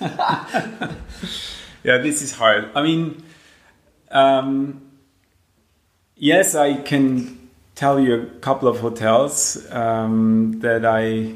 [1.84, 2.72] yeah, this is hard.
[2.74, 3.22] I mean,
[4.10, 4.88] um,
[6.22, 11.34] yes, I can tell you a couple of hotels um, that I,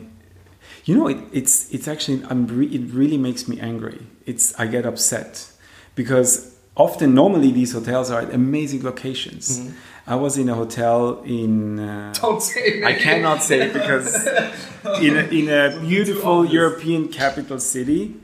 [0.84, 3.98] you know, it, it's it's actually I'm re- it really makes me angry.
[4.24, 5.50] It's I get upset
[5.94, 9.70] because often normally these hotels are at amazing locations.
[10.06, 11.80] I was in a hotel in.
[11.80, 12.60] Uh, Don't say.
[12.60, 12.84] it.
[12.84, 14.14] I cannot say it because
[15.02, 18.14] in a, in a beautiful European capital city,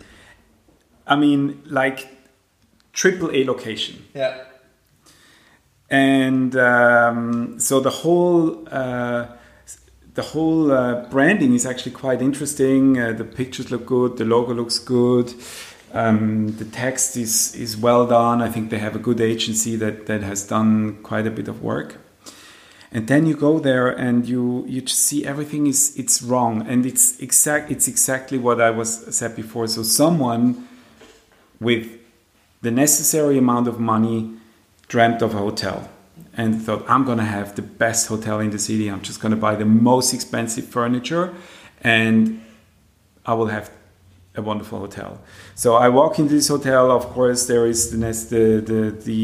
[1.08, 2.08] I mean, like
[2.92, 4.44] triple A location, Yeah.
[5.92, 9.26] And um, so the whole uh,
[10.14, 12.98] the whole uh, branding is actually quite interesting.
[12.98, 15.32] Uh, the pictures look good, the logo looks good.
[15.92, 18.40] Um, the text is, is well done.
[18.40, 21.62] I think they have a good agency that, that has done quite a bit of
[21.62, 21.98] work
[22.92, 27.18] and then you go there and you you see everything is it's wrong and it's
[27.20, 30.68] exact it's exactly what I was said before so someone
[31.58, 31.86] with
[32.60, 34.34] the necessary amount of money
[34.92, 35.88] dreamt of a hotel
[36.36, 39.34] and thought I'm going to have the best hotel in the city I'm just going
[39.38, 41.32] to buy the most expensive furniture
[41.80, 42.44] and
[43.24, 43.70] I will have
[44.34, 45.18] a wonderful hotel.
[45.54, 46.90] So I walk into this hotel.
[46.90, 47.96] Of course, there is the
[48.32, 49.22] the the, the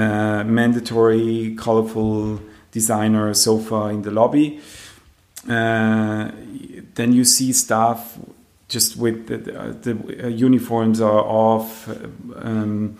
[0.00, 4.60] uh, mandatory colorful designer sofa in the lobby.
[5.48, 6.30] Uh,
[6.94, 8.18] then you see staff
[8.68, 9.38] just with the,
[9.84, 11.88] the uniforms are off.
[12.36, 12.96] Um,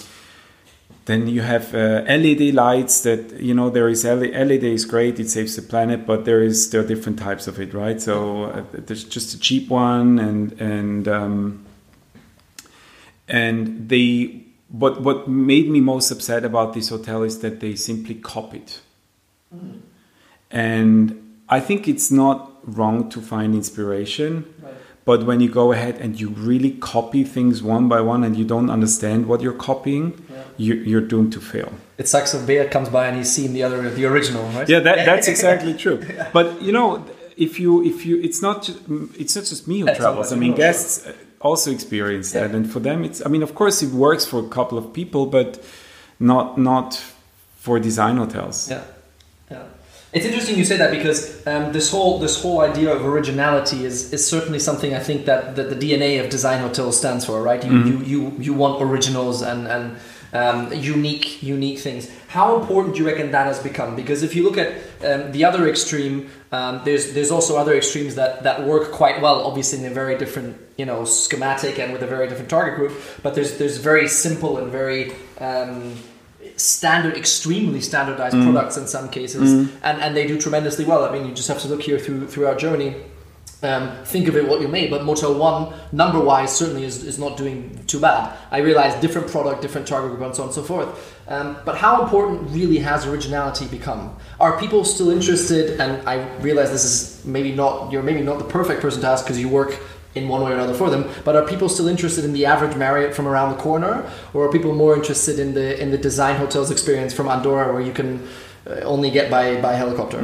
[1.07, 5.29] then you have uh, LED lights that you know there is LED is great it
[5.29, 8.01] saves the planet but there is there are different types of it right?
[8.01, 11.67] So uh, there's just a cheap one and and um,
[13.29, 18.15] and they what what made me most upset about this hotel is that they simply
[18.17, 18.73] copied.
[20.51, 24.53] And I think it's not wrong to find inspiration.
[24.61, 24.75] Right.
[25.05, 28.45] But when you go ahead and you really copy things one by one and you
[28.45, 30.43] don't understand what you're copying, Yeah.
[30.57, 31.71] you, you're doomed to fail.
[31.99, 34.69] It's like if Beat comes by and he's seen the other, the original, right?
[34.69, 35.99] Yeah, that, that's exactly true.
[36.33, 37.05] But you know,
[37.37, 38.79] if you if you, it's not just,
[39.19, 40.33] it's not just me who That's travels.
[40.33, 42.57] I mean, guests uh, also experience that, Yeah.
[42.57, 43.21] and for them, it's.
[43.27, 45.63] I mean, of course, it works for a couple of people, but
[46.19, 46.95] not not
[47.59, 48.69] for design hotels.
[48.71, 48.85] Yeah, yeah.
[50.15, 54.13] It's interesting you say that because um, this whole this whole idea of originality is,
[54.13, 57.63] is certainly something I think that, that the DNA of design hotels stands for, right?
[57.65, 59.97] You you, you, you want originals and and
[60.33, 62.09] um, unique unique things.
[62.29, 63.97] How important do you reckon that has become?
[63.97, 64.69] Because if you look at
[65.05, 69.43] um, the other extreme, um, there's there's also other extremes that, that work quite well,
[69.45, 72.93] obviously in a very different you know schematic and with a very different target group.
[73.25, 75.97] But there's there's very simple and very um,
[76.57, 81.05] standard, extremely standardized products in some cases, and, and they do tremendously well.
[81.05, 82.95] I mean, you just have to look here through through our journey.
[83.63, 87.19] Um, think of it what you may, but Motel One, number wise, certainly is, is
[87.19, 88.37] not doing too bad.
[88.51, 91.23] I realize different product, different target group, and so on and so forth.
[91.29, 94.15] Um, but how important really has originality become?
[94.39, 95.81] Are people still interested?
[95.81, 99.25] And I realize this is maybe not you're maybe not the perfect person to ask
[99.25, 99.81] because you work
[100.15, 101.05] in one way or another for them.
[101.25, 104.53] But are people still interested in the average Marriott from around the corner, or are
[104.53, 108.27] people more interested in the in the design hotels experience from Andorra, where you can
[108.67, 110.19] uh, only get by by helicopter?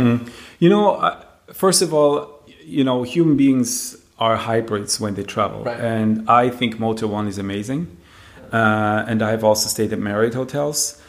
[0.59, 1.23] You know, uh,
[1.53, 5.81] first of all, you know, human beings are hybrids when they travel, Right.
[5.81, 7.87] and I think Motel One is amazing.
[8.53, 11.01] Uh, and I've also stayed at Marriott hotels.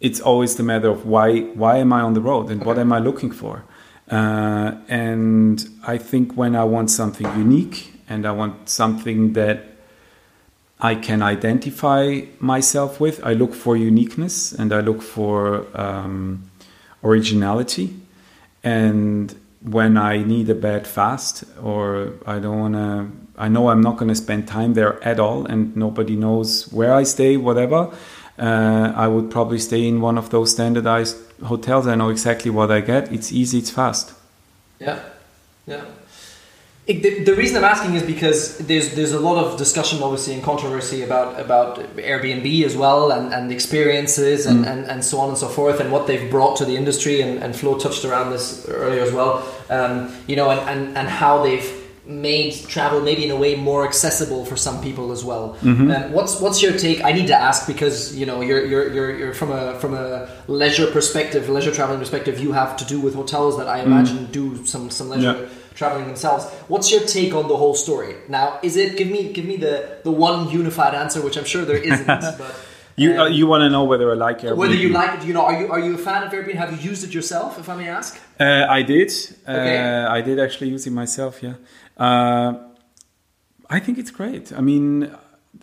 [0.00, 2.92] It's always the matter of why why am I on the road and what am
[2.92, 3.64] I looking for?
[4.10, 9.64] Uh, and I think when I want something unique and I want something that
[10.80, 16.50] I can identify myself with, I look for uniqueness and I look for um,
[17.02, 17.96] originality.
[18.62, 23.80] And when I need a bed fast or I don't want to, I know I'm
[23.80, 27.90] not going to spend time there at all and nobody knows where I stay, whatever,
[28.38, 31.86] uh, I would probably stay in one of those standardized hotels.
[31.86, 33.12] I know exactly what I get.
[33.12, 34.12] It's easy, it's fast.
[34.80, 35.00] Yeah,
[35.66, 35.84] yeah.
[36.86, 40.34] It, the, the reason I'm asking is because there's there's a lot of discussion, obviously,
[40.34, 45.30] and controversy about about Airbnb as well, and, and experiences, and, and, and so on
[45.30, 47.22] and so forth, and what they've brought to the industry.
[47.22, 49.50] And, and Flo touched around this earlier as well.
[49.70, 53.86] Um, you know, and, and, and how they've made travel maybe in a way more
[53.86, 55.56] accessible for some people as well.
[55.62, 55.90] Mm-hmm.
[55.90, 57.02] Um, what's what's your take?
[57.02, 60.28] I need to ask because you know you're, you're you're you're from a from a
[60.48, 62.40] leisure perspective, leisure traveling perspective.
[62.40, 65.40] You have to do with hotels that I imagine do some some leisure Mm.
[65.40, 65.48] Yeah.
[65.74, 66.44] Traveling themselves.
[66.68, 68.16] What's your take on the whole story?
[68.28, 71.64] Now, is it give me give me the the one unified answer, which I'm sure
[71.64, 72.06] there isn't,
[72.38, 72.54] but.
[72.96, 74.56] You um, uh, you want to know whether I like Airbnb?
[74.56, 76.54] whether you like it, you know, are you are you a fan of Airbnb?
[76.54, 78.20] Have you used it yourself, if I may ask?
[78.38, 79.10] Uh, I did.
[79.48, 81.42] Uh, I did actually use it myself.
[81.42, 81.54] Yeah.
[81.96, 82.54] Uh,
[83.68, 84.52] I think it's great.
[84.52, 85.10] I mean,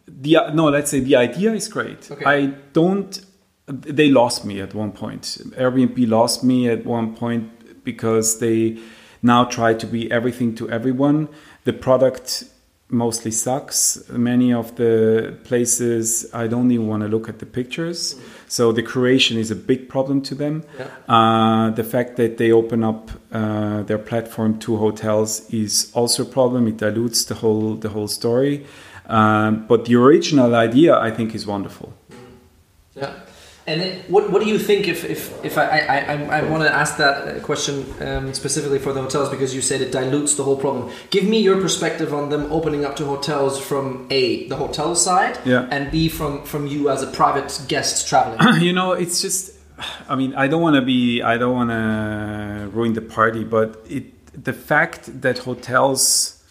[0.06, 2.12] the no, let's say the idea is great.
[2.12, 2.26] Okay.
[2.26, 3.22] I don't.
[3.68, 5.24] They lost me at one point.
[5.56, 8.78] Airbnb lost me at one point because they
[9.22, 11.30] now try to be everything to everyone.
[11.64, 12.46] The product
[12.92, 14.10] mostly sucks.
[14.10, 18.20] Many of the places I don't even want to look at the pictures.
[18.48, 20.64] So the curation is a big problem to them.
[20.78, 20.88] Yeah.
[21.08, 26.26] Uh, the fact that they open up uh, their platform to hotels is also a
[26.26, 26.68] problem.
[26.68, 28.66] It dilutes the whole the whole story.
[29.08, 31.94] Um, but the original idea, I think, is wonderful.
[32.96, 33.14] Yeah.
[33.72, 36.64] And then what, what do you think if, if, if I, I, I, I want
[36.64, 40.36] to ask that uh, question um, specifically for the hotels because you said it dilutes
[40.36, 40.92] the whole problem.
[41.10, 45.40] Give me your perspective on them opening up to hotels from A, the hotel side,
[45.46, 45.68] Yeah.
[45.72, 48.62] and B, from, from you as a private guest traveling.
[48.68, 49.56] you know, it's just.
[50.08, 51.24] I mean, I don't want to be.
[51.24, 56.44] I don't want to ruin the party, but it the fact that hotels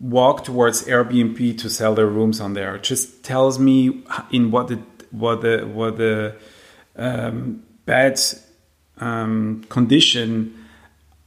[0.00, 4.80] walk towards Airbnb to sell their rooms on there just tells me in what the
[5.10, 6.36] what the what the
[6.96, 8.20] um, bad
[8.98, 10.56] um, condition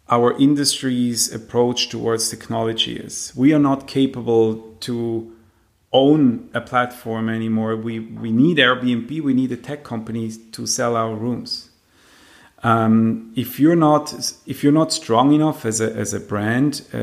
[0.10, 3.34] our industry's approach towards technology is.
[3.36, 5.34] We are not capable to
[5.92, 7.76] own a platform anymore.
[7.76, 9.10] We we need Airbnb.
[9.22, 11.70] We need a tech company to sell our rooms.
[12.64, 14.14] Um, if you're not
[14.46, 16.98] if you're not strong enough as a as a brand uh,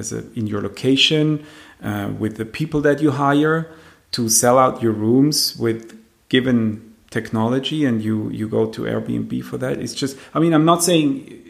[0.00, 1.44] as a in your location
[1.82, 3.70] uh, with the people that you hire
[4.12, 5.95] to sell out your rooms with
[6.28, 10.64] given technology and you you go to Airbnb for that it's just I mean I'm
[10.64, 11.42] not saying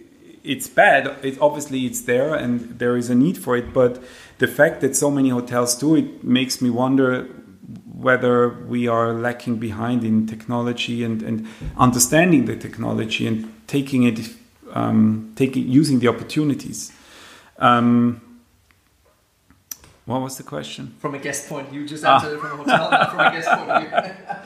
[0.44, 4.02] it's bad it obviously it's there and there is a need for it but
[4.38, 7.26] the fact that so many hotels do it makes me wonder
[7.96, 11.46] whether we are lacking behind in technology and, and
[11.78, 14.20] understanding the technology and taking it,
[14.72, 16.92] um, taking using the opportunities.
[17.58, 18.20] Um,
[20.06, 20.94] what was the question?
[20.98, 22.24] From a guest point, you just Ah.
[22.26, 24.12] it from a hotel, not from a guest point of view.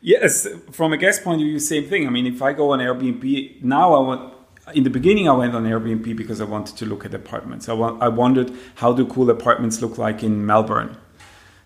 [0.00, 2.06] Yes, from a guest point of view, same thing.
[2.06, 4.34] I mean, if I go on Airbnb now, I want.
[4.74, 7.68] In the beginning, I went on Airbnb because I wanted to look at apartments.
[7.68, 10.96] I, wa- I wondered how do cool apartments look like in Melbourne.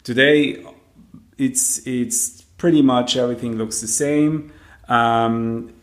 [0.02, 0.64] Today,
[1.36, 4.50] it's it's pretty much everything looks the same.
[4.88, 5.74] Um,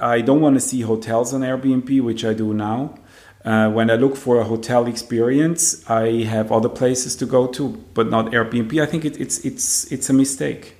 [0.00, 2.96] I don't want to see hotels on Airbnb, which I do now.
[3.44, 7.70] Uh, when I look for a hotel experience, I have other places to go to,
[7.92, 8.80] but not Airbnb.
[8.80, 10.76] I think it, it's it's it's a mistake.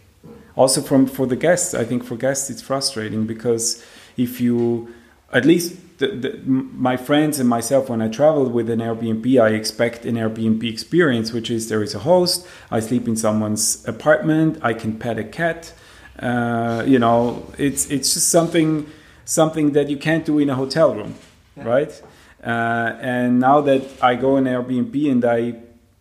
[0.55, 3.83] Also, from for the guests, I think for guests it's frustrating because
[4.17, 4.95] if you,
[5.33, 9.51] at least the, the, my friends and myself, when I travel with an Airbnb, I
[9.51, 14.59] expect an Airbnb experience, which is there is a host, I sleep in someone's apartment,
[14.63, 15.73] I can pet a cat.
[16.19, 18.87] Uh, you know, it's it's just something
[19.25, 21.15] something that you can't do in a hotel room,
[21.57, 22.03] right?
[22.43, 25.55] Uh, and now that I go on Airbnb and I,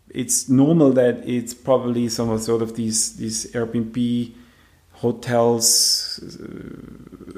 [0.10, 4.34] it's normal that it's probably some of sort of these these Airbnb
[4.94, 6.20] hotels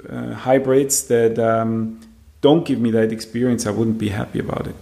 [0.09, 1.99] uh, hybrids that um,
[2.41, 3.65] don't give me that experience.
[3.65, 4.75] I wouldn't be happy about it.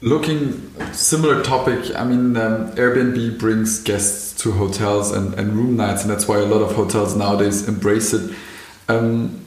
[0.00, 6.02] Looking similar topic, I mean, um, Airbnb brings guests to hotels and, and room nights,
[6.02, 8.32] and that's why a lot of hotels nowadays embrace it.
[8.88, 9.44] Um,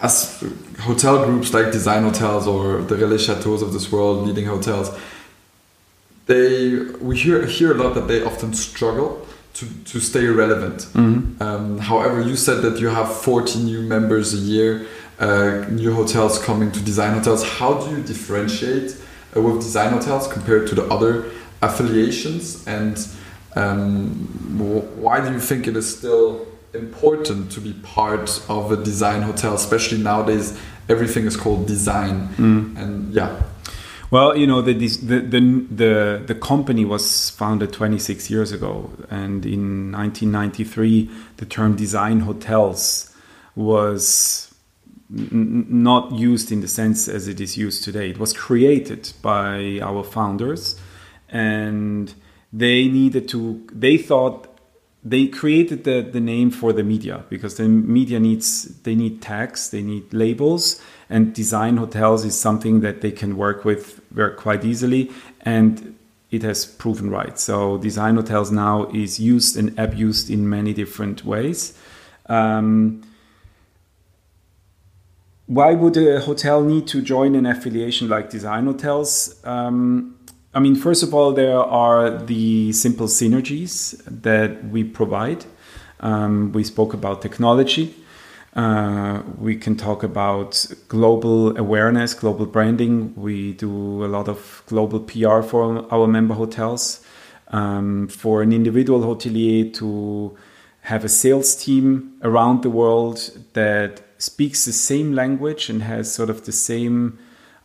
[0.00, 0.42] as
[0.80, 4.90] hotel groups like Design Hotels or the Relais Chateaux of this world, leading hotels,
[6.26, 10.86] they we hear hear a lot that they often struggle to, to stay relevant.
[11.42, 14.86] Um, however, you said that you have 40 new members a year,
[15.18, 17.42] uh, new hotels coming to design hotels.
[17.58, 18.96] How do you differentiate
[19.36, 21.30] uh, with design hotels compared to the other
[21.62, 22.66] affiliations?
[22.66, 22.96] And
[23.56, 24.12] um,
[24.58, 29.22] wh- why do you think it is still important to be part of a design
[29.22, 30.58] hotel, especially nowadays?
[30.88, 32.76] Everything is called design, mm.
[32.76, 33.42] and yeah,
[34.10, 35.40] Well, you know, the, the the
[35.70, 43.14] the the company was founded 26 years ago, and in 1993, the term design hotels
[43.54, 44.52] was
[45.16, 48.10] n- not used in the sense as it is used today.
[48.10, 50.80] It was created by our founders,
[51.28, 52.12] and
[52.52, 53.64] they needed to.
[53.72, 54.49] They thought
[55.02, 59.70] they created the, the name for the media because the media needs they need tags,
[59.70, 64.64] they need labels, and design hotels is something that they can work with very quite
[64.64, 65.96] easily, and
[66.30, 67.38] it has proven right.
[67.38, 71.76] So design hotels now is used and abused in many different ways.
[72.26, 73.02] Um,
[75.46, 79.34] why would a hotel need to join an affiliation like Design Hotels?
[79.44, 80.16] Um,
[80.52, 85.44] I mean, first of all, there are the simple synergies that we provide.
[86.00, 87.94] Um, we spoke about technology.
[88.56, 93.14] Uh, we can talk about global awareness, global branding.
[93.14, 97.04] We do a lot of global PR for our member hotels.
[97.52, 100.36] Um, for an individual hotelier to
[100.82, 106.30] have a sales team around the world that speaks the same language and has sort
[106.30, 107.18] of the same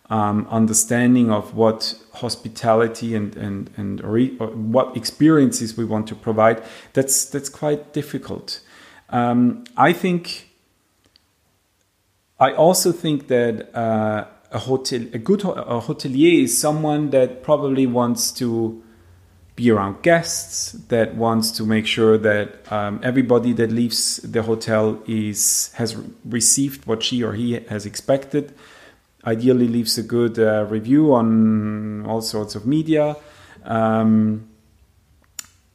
[0.09, 6.63] um, understanding of what hospitality and and and re- what experiences we want to provide.
[6.93, 8.61] That's that's quite difficult.
[9.09, 10.49] Um, I think.
[12.37, 17.43] I also think that uh, a hotel, a good ho- a hotelier is someone that
[17.43, 18.83] probably wants to
[19.55, 25.01] be around guests, that wants to make sure that um, everybody that leaves the hotel
[25.07, 25.95] is has
[26.25, 28.53] received what she or he has expected.
[29.25, 33.15] Ideally, leaves a good uh, review on all sorts of media.
[33.63, 34.49] Um,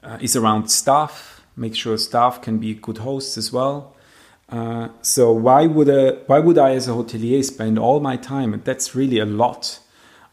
[0.03, 3.95] uh, is around staff, make sure staff can be good hosts as well.
[4.49, 8.53] Uh, so why would a why would I as a hotelier spend all my time
[8.53, 9.79] and that's really a lot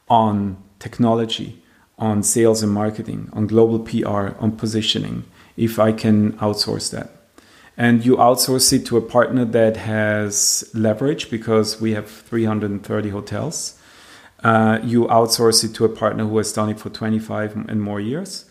[0.09, 1.61] on technology
[1.99, 5.23] on sales and marketing, on global PR, on positioning,
[5.55, 7.16] if I can outsource that.
[7.77, 13.79] And you outsource it to a partner that has leverage because we have 330 hotels.
[14.43, 17.99] Uh, you outsource it to a partner who has done it for 25 and more
[17.99, 18.45] years.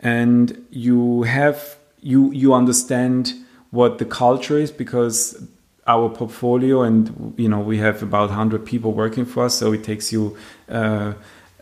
[0.00, 3.34] And you have you you understand
[3.70, 5.46] what the culture is because
[5.86, 9.82] our portfolio and you know we have about 100 people working for us so it
[9.82, 10.36] takes you
[10.68, 11.14] uh,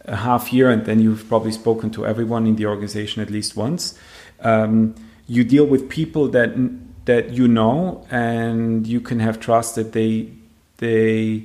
[0.04, 3.56] a half year and then you've probably spoken to everyone in the organization at least
[3.56, 3.98] once
[4.40, 4.94] um,
[5.26, 6.50] you deal with people that
[7.06, 10.30] that you know and you can have trust that they
[10.78, 11.44] they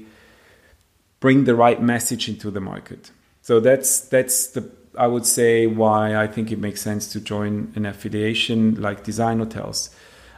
[1.20, 3.12] bring the right message into the market.
[3.42, 7.72] So that's that's the i would say why i think it makes sense to join
[7.76, 9.90] an affiliation like design hotels.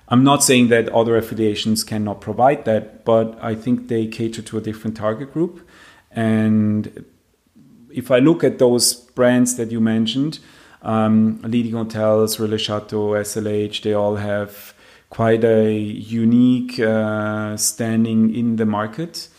[0.09, 4.57] I'm not saying that other affiliations cannot provide that but i think they cater to
[4.57, 5.67] a different target group.
[6.11, 7.05] And
[7.91, 10.39] if I look at those brands that you mentioned,
[10.82, 14.72] um, leading hotels, Relais Chateau, SLH, they all have
[15.14, 19.30] quite a unique uh, standing in the market.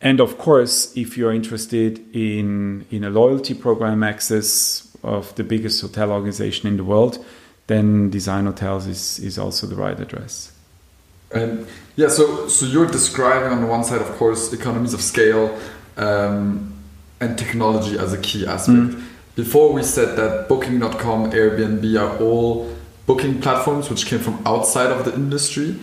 [0.00, 5.80] And of course, if you're interested in, in a loyalty program access of the biggest
[5.80, 7.24] hotel organization in the world,
[7.68, 10.50] then Design Hotels is, is also the right address.
[11.32, 15.56] And yeah, so so you're describing on the one side, of course, economies of scale,
[15.96, 16.74] um,
[17.20, 18.96] and technology as a key aspect.
[18.96, 19.04] Mm.
[19.36, 22.71] Before we said that Booking.com, Airbnb are all
[23.06, 25.78] booking platforms which came from outside of the industry.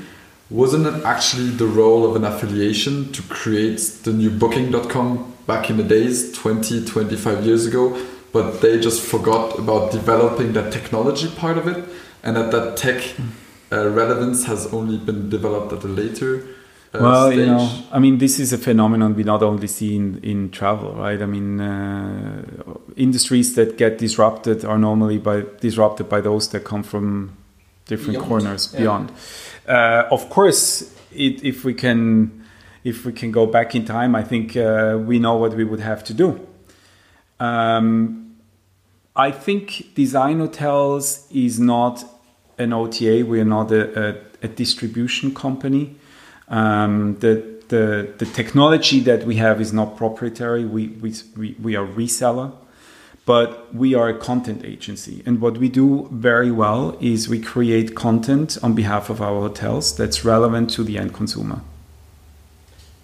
[0.50, 5.78] Wasn't it actually the role of an affiliation to create the new Booking.com back in
[5.78, 8.04] the days, 20, 25 years ago?
[8.32, 11.84] But they just forgot about developing that technology part of it,
[12.24, 13.16] and that that tech
[13.72, 16.44] uh, relevance has only been developed at a later
[16.94, 17.40] uh, well, stage.
[17.40, 20.94] you know, I mean, this is a phenomenon we not only see in, in travel,
[20.94, 21.22] right?
[21.22, 22.44] I mean, uh,
[22.96, 27.38] industries that get disrupted are normally by disrupted by those that come from
[27.86, 28.28] different beyond.
[28.28, 28.80] corners yeah.
[28.80, 29.12] beyond.
[29.68, 32.44] Uh, of course, it, if we can,
[32.84, 35.82] if we can go back in time, I think uh, we know what we would
[35.82, 36.48] have to do.
[37.40, 38.36] Um,
[39.16, 42.04] I think design hotels is not
[42.58, 43.26] an OTA.
[43.28, 45.99] We are not a, a, a distribution company
[46.50, 50.66] um, the, the, the technology that we have is not proprietary.
[50.66, 52.52] We, we, we, we are reseller,
[53.26, 55.22] but we are a content agency.
[55.26, 59.96] And what we do very well is we create content on behalf of our hotels
[59.96, 61.62] that's relevant to the end consumer.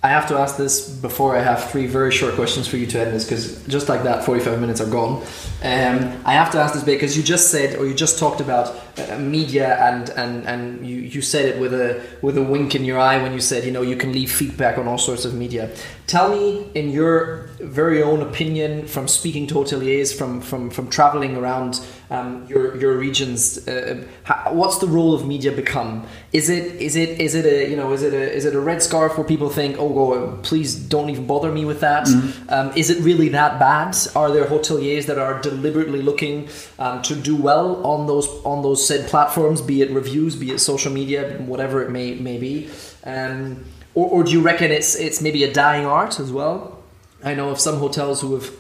[0.06, 3.00] I have to ask this before I have three very short questions for you to
[3.02, 5.24] end this because just like that, 45 minutes are gone.
[5.64, 8.76] Um, I have to ask this because you just said or you just talked about
[9.00, 12.86] uh, media and, and, and you, you said it with a with a wink in
[12.86, 15.34] your eye when you said you know you can leave feedback on all sorts of
[15.34, 15.72] media.
[16.08, 21.36] Tell me in your very own opinion from speaking to hoteliers from from from traveling
[21.36, 21.80] around
[22.12, 23.68] um, your your regions.
[23.68, 26.06] Uh, how, what's the role of media become?
[26.32, 28.60] Is it is it is it a you know is it a is it a
[28.60, 32.06] red scarf where people think oh go please don't even bother me with that?
[32.06, 32.50] Mm-hmm.
[32.54, 33.98] Um, is it really that bad?
[34.16, 38.86] Are there hoteliers that are deliberately looking um, to do well on those on those
[38.88, 42.70] said platforms, be it reviews, be it social media, whatever it may may be?
[43.04, 43.66] Um,
[43.96, 46.84] or, or do you reckon it's it's maybe a dying art as well?
[47.24, 48.52] I know of some hotels who have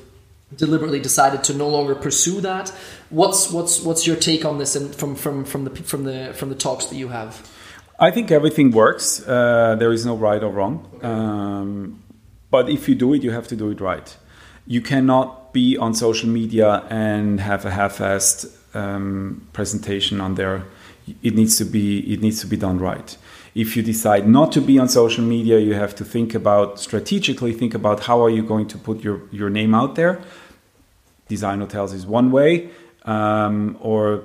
[0.55, 2.69] deliberately decided to no longer pursue that.
[3.09, 6.49] What's what's what's your take on this and from from from the from the from
[6.49, 7.47] the talks that you have?
[7.99, 9.25] I think everything works.
[9.25, 10.89] Uh, there is no right or wrong.
[11.01, 12.03] Um,
[12.49, 14.15] but if you do it, you have to do it right.
[14.67, 20.65] You cannot be on social media and have a half-assed um, presentation on there.
[21.23, 23.17] It needs to be it needs to be done right.
[23.55, 27.53] If you decide not to be on social media, you have to think about strategically
[27.53, 30.21] think about how are you going to put your your name out there.
[31.29, 32.69] Design hotels is one way,
[33.05, 34.23] um, or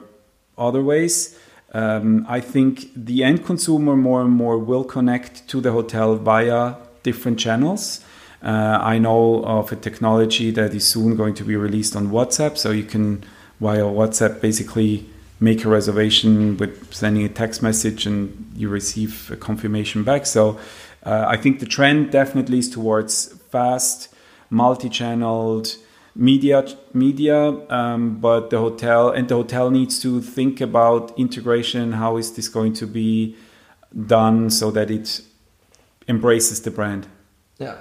[0.59, 1.39] other ways.
[1.73, 6.75] Um, I think the end consumer more and more will connect to the hotel via
[7.05, 8.05] different channels.
[8.43, 12.57] Uh, I know of a technology that is soon going to be released on WhatsApp,
[12.57, 13.23] so you can
[13.61, 15.07] via WhatsApp basically
[15.41, 20.27] make a reservation with sending a text message and you receive a confirmation back.
[20.27, 20.59] So
[21.05, 24.15] uh, I think the trend definitely is towards fast,
[24.51, 25.77] multi-channeled
[26.15, 32.17] media media um, but the hotel and the hotel needs to think about integration how
[32.17, 33.37] is this going to be
[34.07, 35.23] done so that it
[36.09, 37.07] embraces the brand
[37.59, 37.77] Yeah.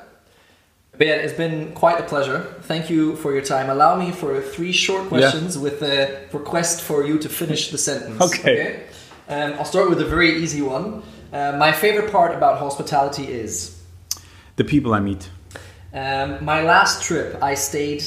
[1.00, 2.42] Beat, it's been quite a pleasure.
[2.64, 3.70] Thank you for your time.
[3.70, 8.20] Allow me for three short questions with a request for you to finish the sentence.
[8.30, 8.84] Okay.
[9.30, 11.04] Um, I'll start with a very easy one.
[11.32, 13.82] Uh, my favorite part about hospitality is
[14.56, 15.30] the people i meet
[15.94, 17.42] um, my last trip.
[17.42, 18.04] I stayed.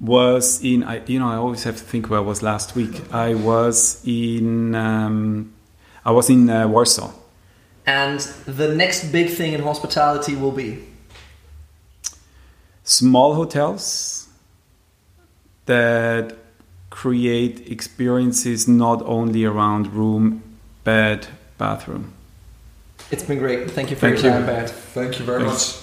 [0.00, 2.94] was in I, you know i always have to think where i was last week
[3.12, 5.52] i was in um,
[6.04, 7.10] i was in uh, warsaw
[7.86, 10.70] And the next big thing in hospitality will be
[12.90, 14.26] small hotels
[15.66, 16.36] that
[16.90, 20.42] create experiences not only around room
[20.82, 22.12] bed bathroom
[23.12, 23.70] It's been great.
[23.70, 24.46] Thank you for Thank your you.
[24.46, 24.70] time, Beat.
[24.70, 25.74] Thank you very Thanks.
[25.74, 25.79] much.